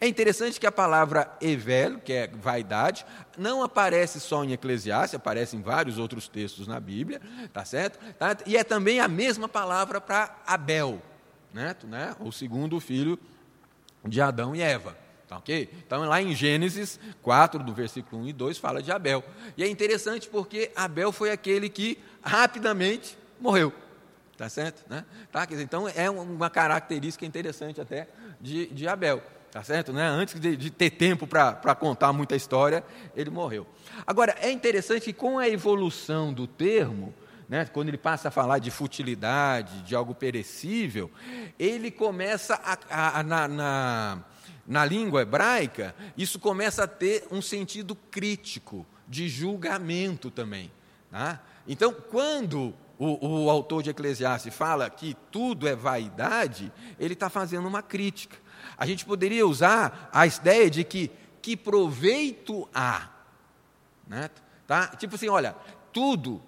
[0.00, 3.06] É interessante que a palavra evel, que é vaidade,
[3.36, 7.20] não aparece só em Eclesiastes, aparece em vários outros textos na Bíblia,
[7.52, 7.98] tá certo?
[8.14, 8.36] Tá?
[8.46, 11.00] E é também a mesma palavra para Abel,
[11.52, 11.74] né?
[11.84, 12.16] né?
[12.20, 13.18] o segundo filho
[14.04, 14.96] de Adão e Eva.
[15.28, 15.68] Tá ok?
[15.86, 19.22] Então, lá em Gênesis 4, do versículo 1 e 2, fala de Abel.
[19.58, 23.72] E é interessante porque Abel foi aquele que rapidamente morreu.
[24.36, 24.88] Tá certo?
[24.88, 25.04] Né?
[25.32, 25.48] Tá?
[25.50, 28.06] Então, é uma característica interessante até
[28.40, 29.20] de, de Abel.
[29.50, 29.92] Tá certo?
[29.92, 30.06] Né?
[30.06, 32.84] Antes de, de ter tempo para contar muita história,
[33.16, 33.66] ele morreu.
[34.06, 37.12] Agora, é interessante que com a evolução do termo,
[37.48, 41.10] né, quando ele passa a falar de futilidade, de algo perecível,
[41.58, 44.18] ele começa a, a, a na, na
[44.68, 50.70] na língua hebraica, isso começa a ter um sentido crítico, de julgamento também.
[51.10, 51.40] Tá?
[51.68, 57.68] Então, quando o, o, autor de Eclesiastes fala que tudo é vaidade, ele está fazendo
[57.68, 58.36] uma crítica.
[58.76, 61.10] A gente poderia usar a ideia de que
[61.48, 63.08] que proveito há.
[64.06, 64.28] Né?
[64.66, 64.88] Tá?
[64.88, 65.56] Tipo assim, olha,
[65.92, 66.42] tudo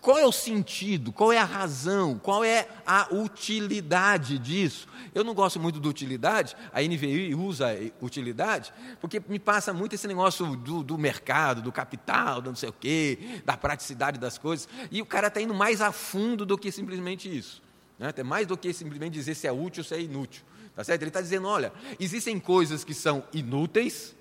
[0.00, 4.88] qual é o sentido, qual é a razão, qual é a utilidade disso?
[5.14, 7.68] Eu não gosto muito de utilidade, a NVI usa
[8.00, 12.68] utilidade, porque me passa muito esse negócio do, do mercado, do capital, do não sei
[12.68, 16.58] o quê, da praticidade das coisas, e o cara está indo mais a fundo do
[16.58, 17.62] que simplesmente isso.
[17.98, 18.12] Né?
[18.12, 20.42] Tem mais do que simplesmente dizer se é útil ou se é inútil.
[20.74, 21.00] Tá certo?
[21.00, 24.14] Ele está dizendo: olha, existem coisas que são inúteis,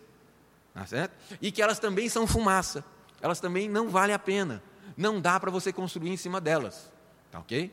[0.74, 1.14] tá certo?
[1.42, 2.86] e que elas também são fumaça,
[3.22, 4.64] elas também não valem a pena
[4.98, 6.92] não dá para você construir em cima delas.
[7.32, 7.72] Tá ok?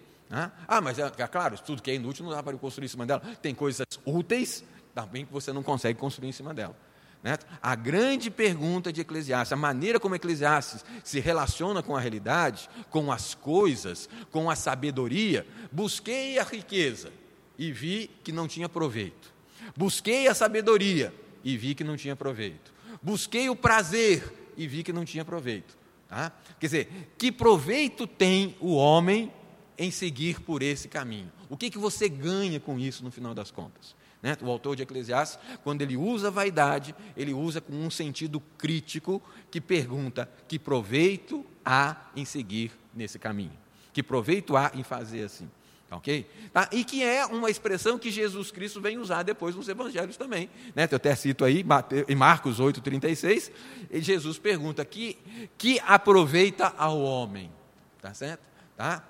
[0.66, 3.04] Ah, mas é, é claro, tudo que é inútil não dá para construir em cima
[3.04, 3.20] dela.
[3.42, 6.74] Tem coisas úteis também que você não consegue construir em cima dela.
[7.22, 7.38] Né?
[7.62, 13.12] A grande pergunta de Eclesiastes, a maneira como Eclesiastes se relaciona com a realidade, com
[13.12, 17.12] as coisas, com a sabedoria, busquei a riqueza
[17.58, 19.32] e vi que não tinha proveito.
[19.76, 22.72] Busquei a sabedoria e vi que não tinha proveito.
[23.00, 25.81] Busquei o prazer e vi que não tinha proveito.
[26.12, 26.31] Tá?
[26.61, 29.33] Quer dizer, que proveito tem o homem
[29.79, 31.33] em seguir por esse caminho?
[31.48, 33.96] O que, que você ganha com isso no final das contas?
[34.20, 34.37] Né?
[34.42, 39.59] O autor de Eclesiastes, quando ele usa vaidade, ele usa com um sentido crítico que
[39.59, 43.59] pergunta: que proveito há em seguir nesse caminho?
[43.90, 45.51] Que proveito há em fazer assim?
[45.92, 46.26] Ok?
[46.52, 46.68] Tá?
[46.72, 50.48] E que é uma expressão que Jesus Cristo vem usar depois nos evangelhos também.
[50.74, 50.88] Né?
[50.90, 51.64] Eu até cito aí
[52.09, 53.50] em Marcos 8,36,
[53.92, 55.18] Jesus pergunta: que,
[55.59, 57.52] que aproveita ao homem?
[58.00, 58.40] Tá certo?
[58.76, 59.05] Tá?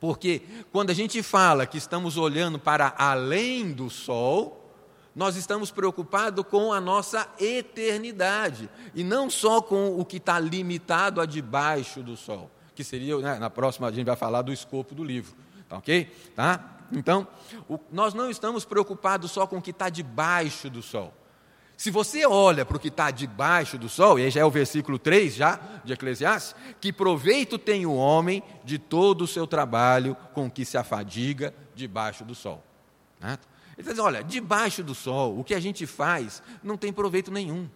[0.00, 4.58] Porque quando a gente fala que estamos olhando para além do sol,
[5.14, 11.20] nós estamos preocupados com a nossa eternidade e não só com o que está limitado
[11.20, 14.94] a debaixo do sol, que seria, né, na próxima a gente vai falar do escopo
[14.94, 15.36] do livro.
[15.72, 16.04] Tá ok?
[16.36, 16.62] Tá?
[16.92, 17.26] Então,
[17.66, 21.14] o, nós não estamos preocupados só com o que está debaixo do sol.
[21.78, 24.50] Se você olha para o que está debaixo do sol, e aí já é o
[24.50, 30.14] versículo 3 já de Eclesiastes, que proveito tem o homem de todo o seu trabalho
[30.34, 32.62] com que se afadiga debaixo do sol.
[33.18, 33.38] Né?
[33.78, 37.66] Ele diz, olha, debaixo do sol, o que a gente faz não tem proveito nenhum.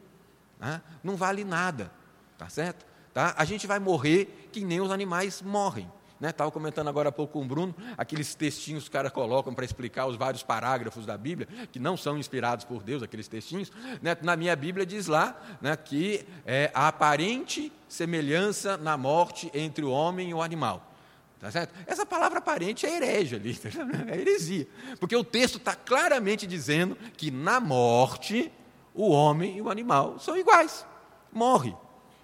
[0.60, 0.82] Né?
[1.02, 1.90] Não vale nada.
[2.36, 2.84] Tá certo?
[3.14, 3.34] Tá?
[3.38, 5.90] A gente vai morrer que nem os animais morrem.
[6.20, 6.52] Estava né?
[6.52, 10.06] comentando agora há pouco com o Bruno, aqueles textinhos que os caras colocam para explicar
[10.06, 13.70] os vários parágrafos da Bíblia, que não são inspirados por Deus, aqueles textinhos.
[14.00, 14.16] Né?
[14.22, 19.90] Na minha Bíblia diz lá né, que é a aparente semelhança na morte entre o
[19.90, 20.92] homem e o animal.
[21.38, 21.74] Tá certo?
[21.86, 23.58] Essa palavra aparente é herege ali,
[24.10, 24.66] é heresia.
[24.98, 28.50] Porque o texto está claramente dizendo que na morte
[28.94, 30.86] o homem e o animal são iguais.
[31.30, 31.76] Morre.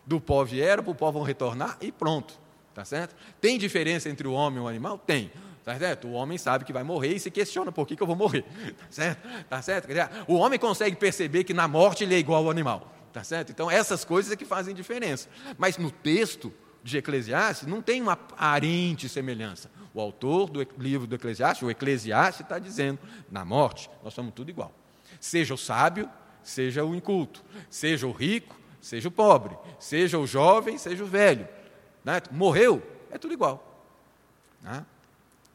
[0.05, 2.42] Do pó vieram, para o pó vão retornar e pronto.
[2.75, 3.15] Tá certo?
[3.41, 4.99] Tem diferença entre o homem e o animal?
[4.99, 5.31] Tem.
[5.65, 6.09] Tá certo?
[6.09, 8.45] O homem sabe que vai morrer e se questiona por que, que eu vou morrer.
[8.75, 9.49] Tá certo?
[9.49, 10.25] Tá certo?
[10.27, 12.93] O homem consegue perceber que na morte ele é igual ao animal.
[13.13, 13.53] Tá certo?
[13.53, 15.29] Então, essas coisas é que fazem diferença.
[15.59, 19.71] Mas no texto de Eclesiastes não tem uma aparente semelhança.
[19.95, 22.99] O autor do livro do Eclesiastes, o Eclesiastes, está dizendo:
[23.31, 24.73] na morte, nós somos tudo igual.
[25.21, 26.09] Seja o sábio,
[26.43, 31.47] seja o inculto, seja o rico, seja o pobre, seja o jovem, seja o velho
[32.05, 32.21] né?
[32.31, 33.63] morreu, é tudo igual.
[34.63, 34.85] Né?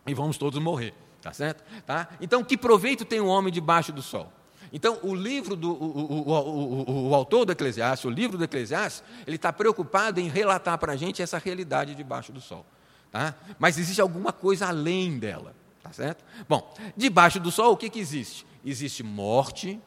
[0.05, 1.63] E vamos todos morrer, tá certo?
[1.85, 2.09] Tá?
[2.21, 4.31] Então, que proveito tem um homem debaixo do sol?
[4.71, 9.03] Então, o livro do o, o, o, o, autor do Eclesiastes, o livro do Eclesiastes,
[9.25, 12.65] ele está preocupado em relatar para a gente essa realidade debaixo do sol.
[13.11, 13.33] Tá?
[13.57, 15.55] Mas existe alguma coisa além dela.
[15.81, 16.25] Tá certo?
[16.49, 18.45] Bom, debaixo do sol, o que, que existe?
[18.65, 19.81] Existe morte,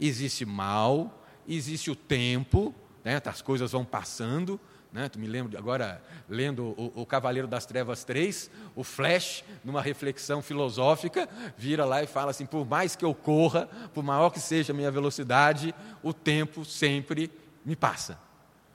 [0.00, 3.20] existe mal, existe o tempo, né?
[3.22, 4.58] as coisas vão passando,
[4.92, 5.08] né?
[5.08, 10.42] Tu me lembro agora, lendo o, o, Cavaleiro das Trevas 3, o Flash, numa reflexão
[10.42, 14.72] filosófica, vira lá e fala assim: por mais que eu corra, por maior que seja
[14.72, 17.30] a minha velocidade, o tempo sempre
[17.64, 18.18] me passa.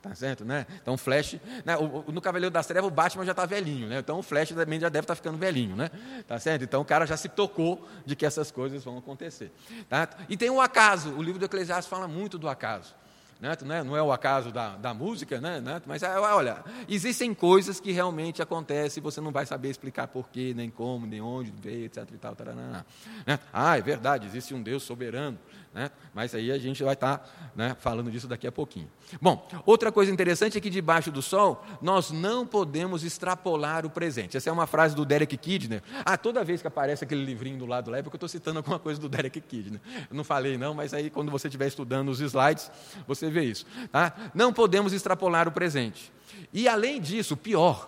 [0.01, 0.65] Tá certo, né?
[0.81, 1.75] Então o Flash, né?
[1.75, 3.99] o, no Cavaleiro das Trevas o Batman já está velhinho, né?
[3.99, 5.89] Então o Flash também já deve estar tá ficando velhinho, né?
[6.27, 6.63] Tá certo?
[6.63, 9.51] Então o cara já se tocou de que essas coisas vão acontecer.
[9.89, 10.07] Tá?
[10.29, 12.95] E tem o acaso, o livro do Eclesiastes fala muito do acaso.
[13.39, 13.83] Né?
[13.83, 15.61] Não é o acaso da, da música, né?
[15.85, 20.53] mas é, olha, existem coisas que realmente acontecem e você não vai saber explicar porquê,
[20.55, 22.09] nem como, nem onde veio, etc.
[22.11, 22.83] E tal, taranã,
[23.25, 23.39] né?
[23.53, 25.37] Ah, é verdade, existe um Deus soberano,
[25.77, 25.91] né?
[26.11, 28.89] mas aí a gente vai estar tá, né, falando disso daqui a pouquinho.
[29.21, 34.35] Bom, outra coisa interessante é que debaixo do sol nós não podemos extrapolar o presente.
[34.35, 35.83] Essa é uma frase do Derek Kidner.
[36.03, 38.57] Ah, toda vez que aparece aquele livrinho do lado lá é porque eu estou citando
[38.57, 39.79] alguma coisa do Derek Kidner.
[40.09, 42.71] Não falei não, mas aí quando você estiver estudando os slides,
[43.07, 43.67] você vê isso.
[43.91, 44.31] Tá?
[44.33, 46.11] Não podemos extrapolar o presente.
[46.51, 47.87] E além disso, pior,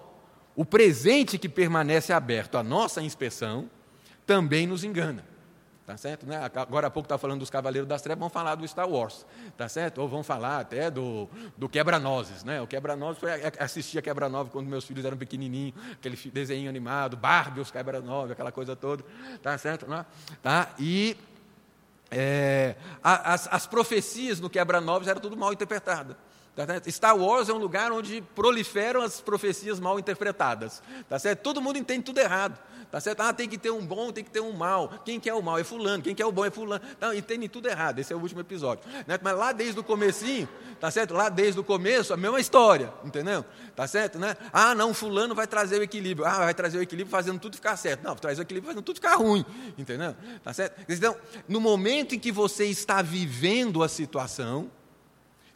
[0.56, 3.68] o presente que permanece aberto à nossa inspeção
[4.28, 5.29] também nos engana.
[5.90, 6.24] Tá certo?
[6.24, 6.40] Né?
[6.56, 9.26] Agora há pouco estava falando dos Cavaleiros das Trevas, vão falar do Star Wars,
[9.58, 9.98] tá certo?
[9.98, 12.62] Ou vão falar até do, do Quebra-Nozes, né?
[12.62, 17.62] O Quebra-Nozes foi assistir a Quebra-Nozes quando meus filhos eram pequenininhos, aquele desenho animado, Barbie,
[17.62, 19.04] os Quebra-Nozes, aquela coisa toda,
[19.42, 19.88] tá certo?
[19.88, 20.06] Né?
[20.44, 20.76] Tá?
[20.78, 21.18] E
[22.12, 26.16] é, as, as profecias no Quebra-Nozes eram tudo mal interpretadas.
[26.56, 30.82] Tá Star Wars é um lugar onde proliferam as profecias mal interpretadas.
[31.08, 31.42] Tá certo?
[31.42, 32.60] Todo mundo entende tudo errado.
[32.92, 33.22] Tá certo?
[33.22, 35.02] Ah, tem que ter um bom, tem que ter um mal.
[35.06, 36.84] Quem quer o mal é fulano, quem quer o bom é fulano.
[37.00, 38.00] Não, entende tudo errado.
[38.00, 38.84] Esse é o último episódio.
[39.06, 39.20] Né?
[39.22, 41.14] Mas lá desde o comecinho, tá certo?
[41.14, 43.46] Lá desde o começo, a mesma história, entendeu?
[43.76, 44.36] Tá certo, né?
[44.52, 46.28] Ah, não, fulano vai trazer o equilíbrio.
[46.28, 48.04] Ah, vai trazer o equilíbrio fazendo tudo ficar certo.
[48.04, 49.46] Não, trazer o equilíbrio fazendo tudo ficar ruim,
[49.78, 50.16] entendeu?
[50.44, 50.84] Tá certo?
[50.90, 51.16] Então,
[51.48, 54.72] no momento em que você está vivendo a situação,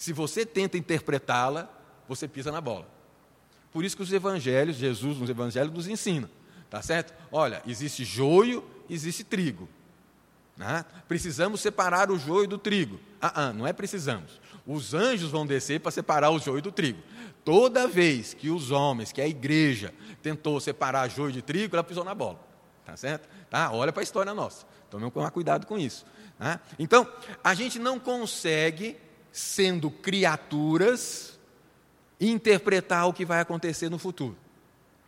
[0.04, 1.70] se você tenta interpretá-la,
[2.10, 2.86] você pisa na bola.
[3.72, 6.30] Por isso que os evangelhos, Jesus nos evangelhos nos ensina,
[6.70, 7.14] tá certo?
[7.32, 9.70] Olha, existe joio, existe trigo.
[10.58, 10.84] Né?
[11.08, 13.00] Precisamos separar o joio do trigo.
[13.22, 14.42] Ah, ah, não é precisamos.
[14.68, 17.02] Os anjos vão descer para separar o joio do trigo.
[17.46, 22.04] Toda vez que os homens, que a igreja tentou separar joio de trigo, ela pisou
[22.04, 22.42] na bola.
[22.86, 23.30] Tá certo?
[23.50, 23.72] Tá?
[23.72, 24.66] Olha para a história nossa.
[24.90, 26.06] Tome cuidado com isso.
[26.38, 26.60] Né?
[26.78, 27.08] Então,
[27.42, 28.98] a gente não consegue
[29.34, 31.40] sendo criaturas,
[32.22, 34.38] interpretar o que vai acontecer no futuro.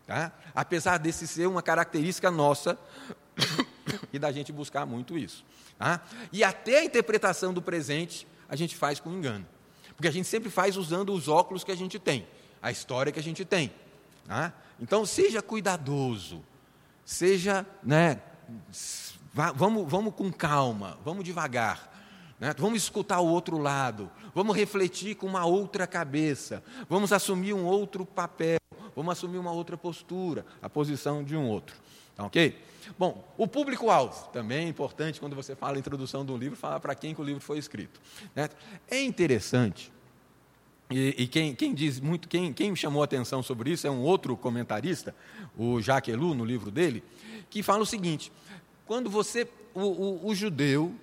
[0.07, 0.33] Tá?
[0.53, 2.77] Apesar desse ser uma característica nossa
[4.11, 5.45] e da gente buscar muito isso.
[5.77, 6.01] Tá?
[6.33, 9.45] E até a interpretação do presente a gente faz com engano.
[9.95, 12.27] Porque a gente sempre faz usando os óculos que a gente tem,
[12.61, 13.71] a história que a gente tem.
[14.27, 14.51] Tá?
[14.79, 16.43] Então, seja cuidadoso,
[17.05, 18.19] seja, né,
[19.31, 21.94] vamos, vamos com calma, vamos devagar.
[22.39, 22.53] Né?
[22.57, 28.05] Vamos escutar o outro lado, vamos refletir com uma outra cabeça, vamos assumir um outro
[28.05, 28.59] papel,
[28.95, 31.75] vamos assumir uma outra postura, a posição de um outro.
[32.15, 32.57] Tá ok?
[32.97, 36.93] Bom, o público-alvo também é importante quando você fala a introdução do livro, falar para
[36.93, 37.99] quem que o livro foi escrito.
[38.35, 38.49] Né?
[38.89, 39.91] É interessante,
[40.89, 44.01] e, e quem, quem, diz muito, quem, quem me chamou atenção sobre isso é um
[44.01, 45.15] outro comentarista,
[45.57, 47.03] o Jacques Ellul, no livro dele,
[47.49, 48.31] que fala o seguinte:
[48.85, 50.93] quando você, o, o, o judeu,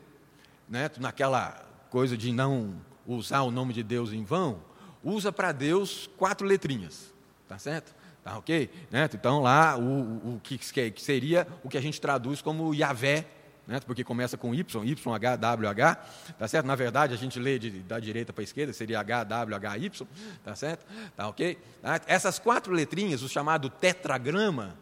[0.68, 2.74] né, naquela coisa de não
[3.06, 4.62] usar o nome de Deus em vão,
[5.02, 7.12] usa para Deus quatro letrinhas,
[7.48, 7.94] tá certo?
[8.22, 8.70] Tá ok?
[8.90, 9.08] Né?
[9.12, 13.26] Então lá o, o que, que seria o que a gente traduz como Yahvé,
[13.66, 13.80] né?
[13.80, 15.94] porque começa com Y, Y, H, W, H,
[16.38, 16.66] tá certo?
[16.66, 19.78] Na verdade, a gente lê de, da direita para a esquerda, seria H, W, H,
[19.78, 20.06] Y,
[20.44, 20.86] tá certo?
[21.16, 21.58] Tá ok?
[21.82, 22.00] Tá?
[22.06, 24.76] Essas quatro letrinhas, o chamado tetragrama,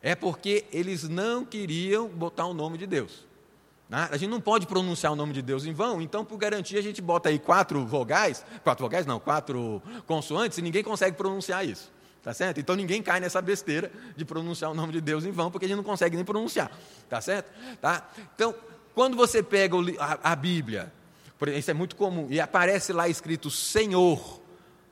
[0.00, 3.27] é porque eles não queriam botar o nome de Deus.
[3.88, 4.08] Né?
[4.10, 6.82] A gente não pode pronunciar o nome de Deus em vão, então, por garantia, a
[6.82, 11.90] gente bota aí quatro vogais, quatro vogais não, quatro consoantes, e ninguém consegue pronunciar isso.
[12.22, 12.60] Tá certo?
[12.60, 15.68] Então ninguém cai nessa besteira de pronunciar o nome de Deus em vão, porque a
[15.68, 16.70] gente não consegue nem pronunciar.
[17.08, 17.50] Tá certo?
[17.80, 18.10] Tá?
[18.34, 18.54] Então,
[18.94, 20.92] quando você pega a, a Bíblia,
[21.56, 24.42] isso é muito comum, e aparece lá escrito Senhor,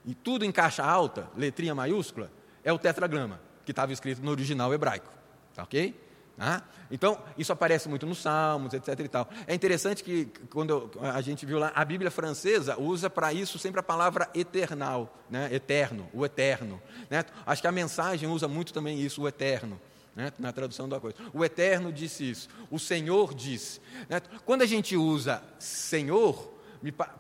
[0.07, 2.31] e tudo em caixa alta, letrinha maiúscula,
[2.63, 5.13] é o tetragrama, que estava escrito no original hebraico.
[5.55, 6.06] Tá ok?
[6.39, 9.01] Ah, então, isso aparece muito nos Salmos, etc.
[9.01, 9.29] E tal.
[9.47, 13.81] É interessante que, quando a gente viu lá, a Bíblia francesa usa para isso sempre
[13.81, 15.49] a palavra eternal, né?
[15.53, 16.81] eterno, o eterno.
[17.09, 17.25] Né?
[17.47, 19.81] Acho que a mensagem usa muito também isso, o eterno.
[20.15, 20.33] Né?
[20.39, 21.15] na tradução da coisa.
[21.35, 23.83] O Eterno disse isso, o Senhor disse.
[24.09, 24.19] Né?
[24.47, 26.55] Quando a gente usa Senhor,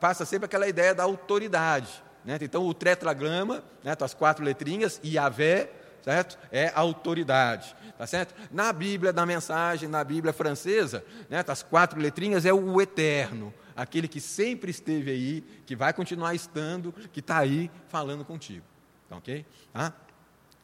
[0.01, 2.03] passa sempre aquela ideia da autoridade.
[2.25, 2.39] Né?
[2.41, 3.95] Então, o tetragrama, né?
[4.01, 5.71] as quatro letrinhas, Yahvé,
[6.07, 6.39] certo?
[6.53, 8.33] É autoridade, tá certo?
[8.53, 14.07] Na Bíblia da mensagem, na Bíblia francesa, né, as quatro letrinhas é o eterno, aquele
[14.07, 18.65] que sempre esteve aí, que vai continuar estando, que está aí falando contigo,
[19.09, 19.45] tá ok?
[19.73, 19.93] Tá?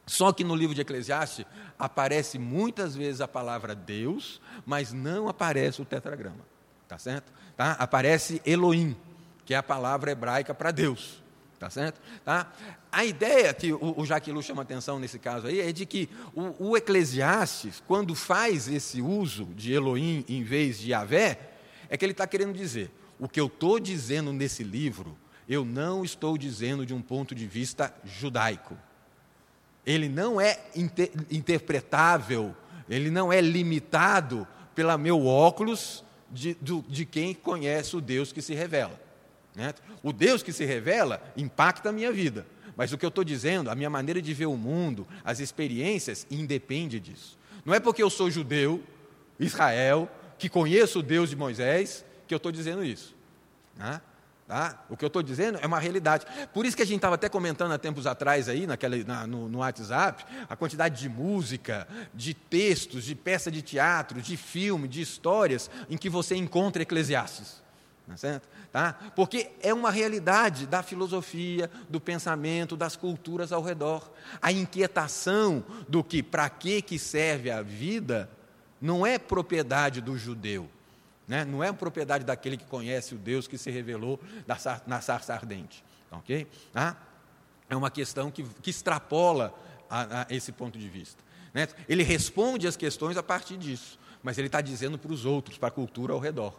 [0.05, 1.45] Só que no livro de Eclesiastes
[1.77, 6.45] aparece muitas vezes a palavra Deus, mas não aparece o tetragrama,
[6.87, 7.33] tá certo?
[7.57, 7.73] Tá?
[7.73, 8.95] Aparece Elohim,
[9.45, 11.21] que é a palavra hebraica para Deus.
[11.63, 12.01] Tá certo?
[12.25, 12.51] Tá?
[12.91, 16.71] A ideia que o, o Jaquilu chama atenção nesse caso aí é de que o,
[16.71, 21.39] o Eclesiastes, quando faz esse uso de Elohim em vez de Yahvé,
[21.89, 26.03] é que ele está querendo dizer: o que eu estou dizendo nesse livro, eu não
[26.03, 28.77] estou dizendo de um ponto de vista judaico.
[29.85, 32.53] Ele não é inter, interpretável,
[32.89, 34.45] ele não é limitado
[34.75, 36.57] pelo meu óculos de,
[36.89, 39.02] de quem conhece o Deus que se revela.
[39.55, 39.73] Né?
[40.01, 42.45] O Deus que se revela impacta a minha vida,
[42.75, 46.25] mas o que eu estou dizendo, a minha maneira de ver o mundo, as experiências,
[46.29, 47.37] independe disso.
[47.65, 48.83] Não é porque eu sou judeu,
[49.39, 53.15] Israel, que conheço o Deus de Moisés, que eu estou dizendo isso.
[53.77, 54.01] Né?
[54.47, 54.83] Tá?
[54.89, 56.25] O que eu estou dizendo é uma realidade.
[56.53, 59.47] Por isso que a gente estava até comentando há tempos atrás aí, naquela, na, no,
[59.47, 65.01] no, WhatsApp, a quantidade de música, de textos, de peça de teatro, de filme, de
[65.01, 67.62] histórias em que você encontra Eclesiastes.
[68.13, 68.47] É certo?
[68.71, 68.93] Tá?
[69.15, 74.11] Porque é uma realidade da filosofia, do pensamento, das culturas ao redor.
[74.41, 78.29] A inquietação do que para que, que serve a vida
[78.79, 80.69] não é propriedade do judeu,
[81.27, 81.45] né?
[81.45, 84.19] não é propriedade daquele que conhece o Deus que se revelou
[84.85, 85.83] na sarça ardente.
[86.11, 86.47] Ok?
[86.71, 86.95] Tá?
[87.69, 89.53] É uma questão que, que extrapola
[89.89, 91.23] a, a esse ponto de vista.
[91.53, 91.67] Né?
[91.87, 95.69] Ele responde as questões a partir disso, mas ele está dizendo para os outros, para
[95.69, 96.53] a cultura ao redor.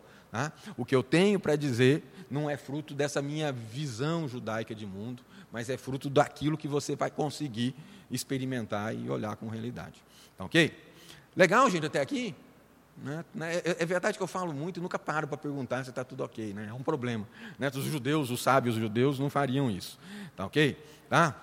[0.76, 5.22] O que eu tenho para dizer não é fruto dessa minha visão judaica de mundo,
[5.52, 7.74] mas é fruto daquilo que você vai conseguir
[8.10, 10.02] experimentar e olhar com realidade.
[10.36, 10.76] Tá ok?
[11.36, 12.34] Legal, gente, até aqui?
[12.96, 13.24] Né?
[13.34, 13.56] né?
[13.56, 16.24] É, é, verdade que eu falo muito e nunca paro para perguntar se está tudo
[16.24, 16.52] ok.
[16.52, 16.66] Né?
[16.70, 17.26] É um problema.
[17.58, 17.70] Né?
[17.74, 19.98] Os judeus, os sábios judeus, não fariam isso.
[20.36, 20.76] Tá ok?
[21.08, 21.34] Tá?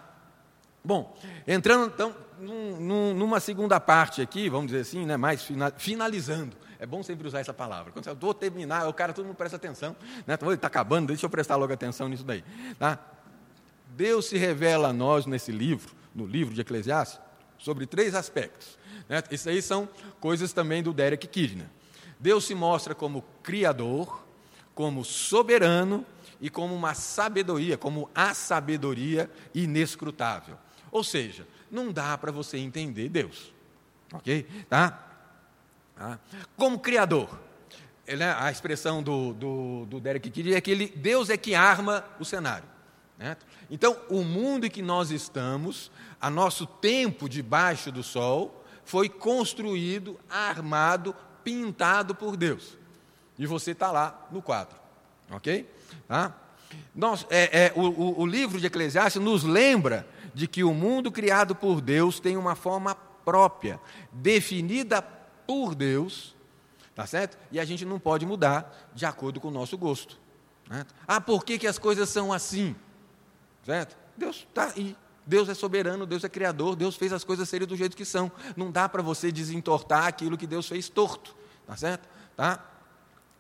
[0.84, 1.16] Bom,
[1.48, 7.04] entrando então num, numa segunda parte aqui, vamos dizer assim, né, mais finalizando é bom
[7.04, 7.92] sempre usar essa palavra.
[7.92, 9.96] Quando você vou terminar, o cara todo mundo presta atenção.
[10.26, 10.34] Né?
[10.34, 12.44] Está então, acabando, deixa eu prestar logo atenção nisso daí.
[12.80, 12.98] Tá?
[13.96, 17.20] Deus se revela a nós nesse livro, no livro de Eclesiastes,
[17.60, 18.80] sobre três aspectos.
[19.08, 19.22] Né?
[19.30, 19.88] Isso aí são
[20.20, 21.68] coisas também do Derek Kidner.
[22.20, 24.26] Deus se mostra como criador,
[24.74, 26.04] como soberano
[26.42, 30.58] e como uma sabedoria, como a sabedoria inescrutável.
[30.92, 33.54] Ou seja, não dá para você entender Deus.
[34.12, 34.48] Ok?
[34.68, 35.11] Tá?
[36.02, 36.20] Tá?
[36.58, 37.30] Como criador,
[38.08, 42.04] né, a expressão do, do, do Derek Kidd é que ele, Deus é que arma
[42.20, 42.68] o cenário.
[43.20, 43.38] Né?
[43.70, 50.20] Então, o mundo em que nós estamos, a nosso tempo debaixo do sol, foi construído,
[50.28, 52.80] armado, pintado por Deus.
[53.38, 54.80] E você está lá no quadro.
[55.30, 55.70] Ok?
[56.08, 56.36] Tá?
[56.96, 61.54] Nós, é, é, o, o livro de Eclesiastes nos lembra de que o mundo criado
[61.54, 63.80] por Deus tem uma forma própria,
[64.12, 65.21] definida
[65.52, 66.34] por Deus,
[66.96, 67.38] tá certo?
[67.52, 70.18] E a gente não pode mudar de acordo com o nosso gosto.
[70.70, 70.86] Né?
[71.06, 72.74] Ah, por que, que as coisas são assim?
[73.66, 73.98] Certo?
[74.16, 74.96] Deus está aí.
[75.28, 78.32] Deus é soberano, Deus é criador, Deus fez as coisas serem do jeito que são.
[78.56, 81.36] Não dá para você desentortar aquilo que Deus fez torto,
[81.68, 82.08] tá certo?
[82.38, 82.66] Tá?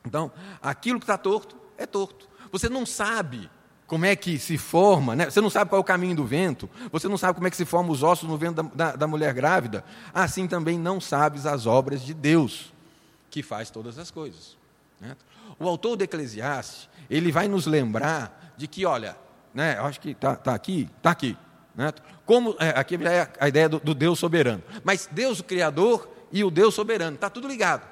[0.05, 2.28] Então, aquilo que está torto é torto.
[2.51, 3.49] Você não sabe
[3.92, 5.30] como é que se forma, né?
[5.30, 7.58] você não sabe qual é o caminho do vento, você não sabe como é que
[7.58, 9.84] se formam os ossos no vento da, da, da mulher grávida,
[10.14, 12.72] assim também não sabes as obras de Deus,
[13.30, 14.56] que faz todas as coisas.
[14.98, 15.14] Né?
[15.60, 19.18] O autor do Eclesiastes, ele vai nos lembrar de que, olha,
[19.54, 21.38] né, eu acho que está tá aqui, está aqui.
[21.76, 21.92] Né?
[22.26, 24.64] Como, é, aqui é a ideia do, do, Deus soberano.
[24.86, 27.86] Mas Deus, o Criador, e o Deus soberano, está tudo ligado.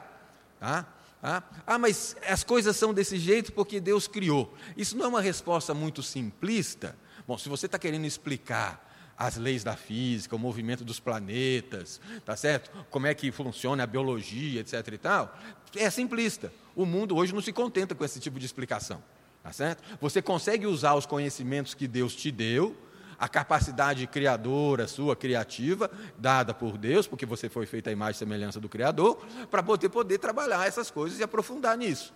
[0.62, 0.86] Tá?
[1.22, 4.54] Ah, ah, mas as coisas são desse jeito porque Deus criou.
[4.78, 6.98] Isso não é uma resposta muito simplista?
[7.28, 12.38] Bom, se você está querendo explicar as leis da física, o movimento dos planetas, tá
[12.38, 12.72] certo?
[12.90, 14.94] Como é que funciona a biologia, etc.
[14.94, 15.38] e tal,
[15.76, 16.54] é simplista.
[16.74, 19.04] O mundo hoje não se contenta com esse tipo de explicação,
[19.44, 19.84] tá certo?
[20.00, 22.78] Você consegue usar os conhecimentos que Deus te deu
[23.20, 28.20] a capacidade criadora sua, criativa, dada por Deus, porque você foi feita a imagem e
[28.20, 29.18] semelhança do Criador,
[29.52, 32.14] para poder, poder trabalhar essas coisas e aprofundar nisso.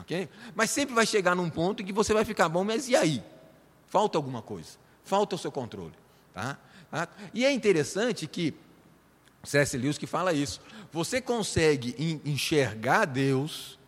[0.00, 0.28] Okay?
[0.54, 3.22] Mas sempre vai chegar num ponto em que você vai ficar bom, mas e aí?
[3.86, 5.94] Falta alguma coisa, falta o seu controle.
[6.32, 6.58] Tá?
[6.90, 7.08] tá?
[7.34, 8.54] E é interessante que
[9.44, 9.76] C.S.
[9.76, 10.60] Lewis que fala isso.
[10.90, 13.78] Você consegue enxergar Deus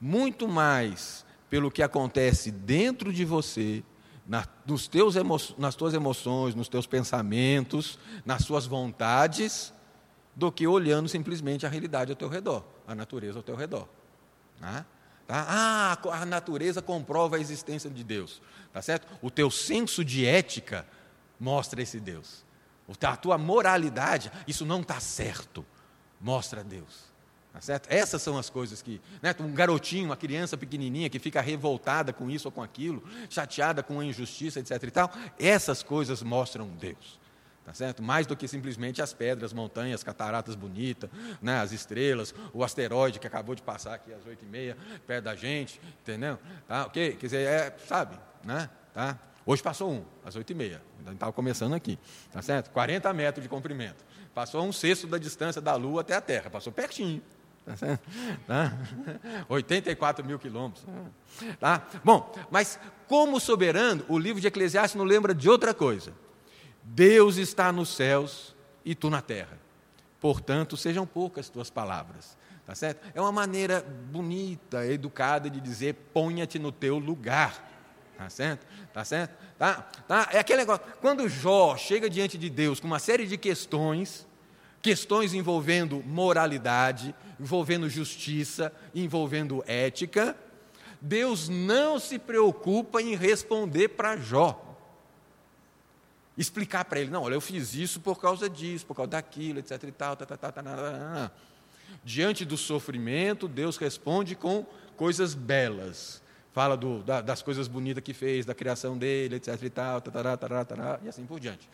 [0.00, 3.84] muito mais pelo que acontece dentro de você
[4.26, 5.14] na, nos teus
[5.56, 9.72] nas tuas emoções, nos teus pensamentos, nas suas vontades,
[10.34, 13.88] do que olhando simplesmente a realidade ao teu redor, a natureza ao teu redor.
[14.60, 14.84] Né?
[15.26, 15.46] Tá?
[15.48, 18.40] Ah, a natureza comprova a existência de Deus.
[18.72, 19.06] Tá certo?
[19.22, 20.86] O teu senso de ética
[21.40, 22.44] mostra esse Deus.
[23.02, 25.64] A tua moralidade, isso não está certo,
[26.20, 27.05] mostra Deus.
[27.56, 27.90] Tá certo?
[27.90, 29.00] Essas são as coisas que.
[29.22, 33.82] Né, um garotinho, uma criança pequenininha que fica revoltada com isso ou com aquilo, chateada
[33.82, 34.82] com a injustiça, etc.
[34.82, 37.18] e tal, essas coisas mostram Deus.
[37.64, 38.02] Tá certo?
[38.02, 41.08] Mais do que simplesmente as pedras, montanhas, cataratas bonitas,
[41.40, 44.76] né, as estrelas, o asteroide que acabou de passar aqui às oito e meia,
[45.06, 46.38] perto da gente, entendeu?
[46.68, 46.86] Tá?
[46.90, 48.68] Quer dizer, é, sabe, né?
[48.92, 49.18] Tá?
[49.46, 50.82] Hoje passou um, às oito e meia.
[51.10, 51.98] Estava começando aqui,
[52.30, 52.70] tá certo?
[52.70, 54.04] 40 metros de comprimento.
[54.34, 57.22] Passou um sexto da distância da Lua até a Terra, passou pertinho.
[58.46, 58.78] Tá?
[59.48, 60.84] 84 mil quilômetros.
[61.58, 61.86] Tá?
[62.04, 66.12] Bom, mas como soberano, o livro de Eclesiastes nos lembra de outra coisa.
[66.82, 68.54] Deus está nos céus
[68.84, 69.58] e tu na terra.
[70.20, 72.36] Portanto, sejam poucas tuas palavras.
[72.64, 73.06] Tá certo?
[73.14, 77.64] É uma maneira bonita, educada de dizer: ponha-te no teu lugar.
[78.16, 78.66] Tá certo?
[78.92, 79.36] Tá certo?
[79.58, 79.88] Tá?
[80.08, 80.28] Tá?
[80.32, 80.84] É aquele negócio.
[81.00, 84.26] Quando Jó chega diante de Deus com uma série de questões,
[84.86, 90.36] questões envolvendo moralidade, envolvendo justiça, envolvendo ética,
[91.00, 94.62] Deus não se preocupa em responder para Jó.
[96.38, 99.82] Explicar para ele, não, olha, eu fiz isso por causa disso, por causa daquilo, etc
[99.82, 101.30] e tal, tá, tá, tá, tá, tá, tá.
[102.04, 104.64] Diante do sofrimento, Deus responde com
[104.96, 106.22] coisas belas.
[106.52, 110.12] Fala do, da, das coisas bonitas que fez, da criação dele, etc e tal, tá,
[110.12, 111.68] tá, tá, tá, tá, e assim por diante.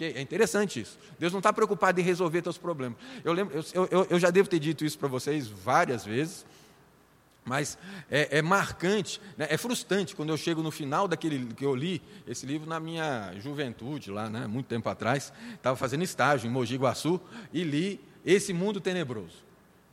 [0.00, 0.98] É interessante isso.
[1.18, 2.98] Deus não está preocupado em resolver teus problemas.
[3.22, 6.46] Eu, lembro, eu, eu, eu já devo ter dito isso para vocês várias vezes,
[7.44, 7.76] mas
[8.10, 9.46] é, é marcante, né?
[9.50, 13.34] é frustrante quando eu chego no final daquele que eu li esse livro na minha
[13.38, 14.46] juventude, lá, né?
[14.46, 17.20] muito tempo atrás, estava fazendo estágio em Mogi Guaçu
[17.52, 19.44] e li Esse Mundo Tenebroso,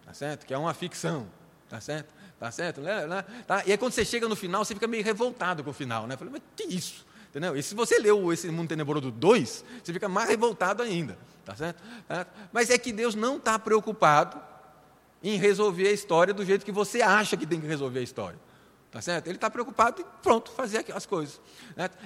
[0.06, 0.46] tá certo?
[0.46, 1.28] Que é uma ficção,
[1.70, 2.14] tá certo?
[2.39, 2.82] Tá certo?
[3.46, 3.64] Tá?
[3.68, 6.16] E aí quando você chega no final, você fica meio revoltado com o final, né?
[6.16, 7.06] Falei, mas que isso?
[7.32, 7.56] Entendeu?
[7.56, 11.18] E se você leu esse Mundo Tenebroso 2, você fica mais revoltado ainda.
[11.46, 11.82] Tá certo?
[12.52, 14.38] Mas é que Deus não está preocupado
[15.24, 18.38] em resolver a história do jeito que você acha que tem que resolver a história.
[18.92, 19.28] Tá certo?
[19.28, 21.40] Ele está preocupado em, pronto, fazer as coisas.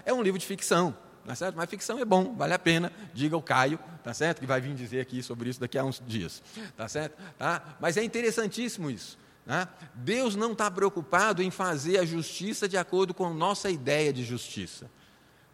[0.05, 0.95] É um livro de ficção,
[1.25, 1.55] tá certo?
[1.55, 2.93] Mas ficção é bom, vale a pena.
[3.11, 4.41] Diga o Caio, tá certo?
[4.41, 6.43] Que vai vir dizer aqui sobre isso daqui a uns dias.
[6.77, 7.19] Tá certo?
[7.35, 7.75] Tá?
[7.79, 9.17] Mas é interessantíssimo isso.
[9.43, 9.67] Né?
[9.95, 14.23] Deus não está preocupado em fazer a justiça de acordo com a nossa ideia de
[14.23, 14.87] justiça.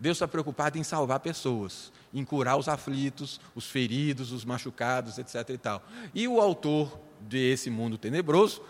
[0.02, 5.48] Deus está preocupado em salvar pessoas, em curar os aflitos, os feridos, os machucados, etc.
[5.52, 5.84] E, tal.
[6.12, 8.64] e o autor desse mundo tenebroso,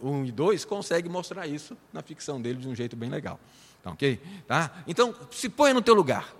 [0.00, 3.38] um e dois, consegue mostrar isso na ficção dele de um jeito bem legal.
[3.82, 4.18] Tá, ok?
[4.46, 4.82] Tá?
[4.86, 6.34] Então, se ponha no teu lugar.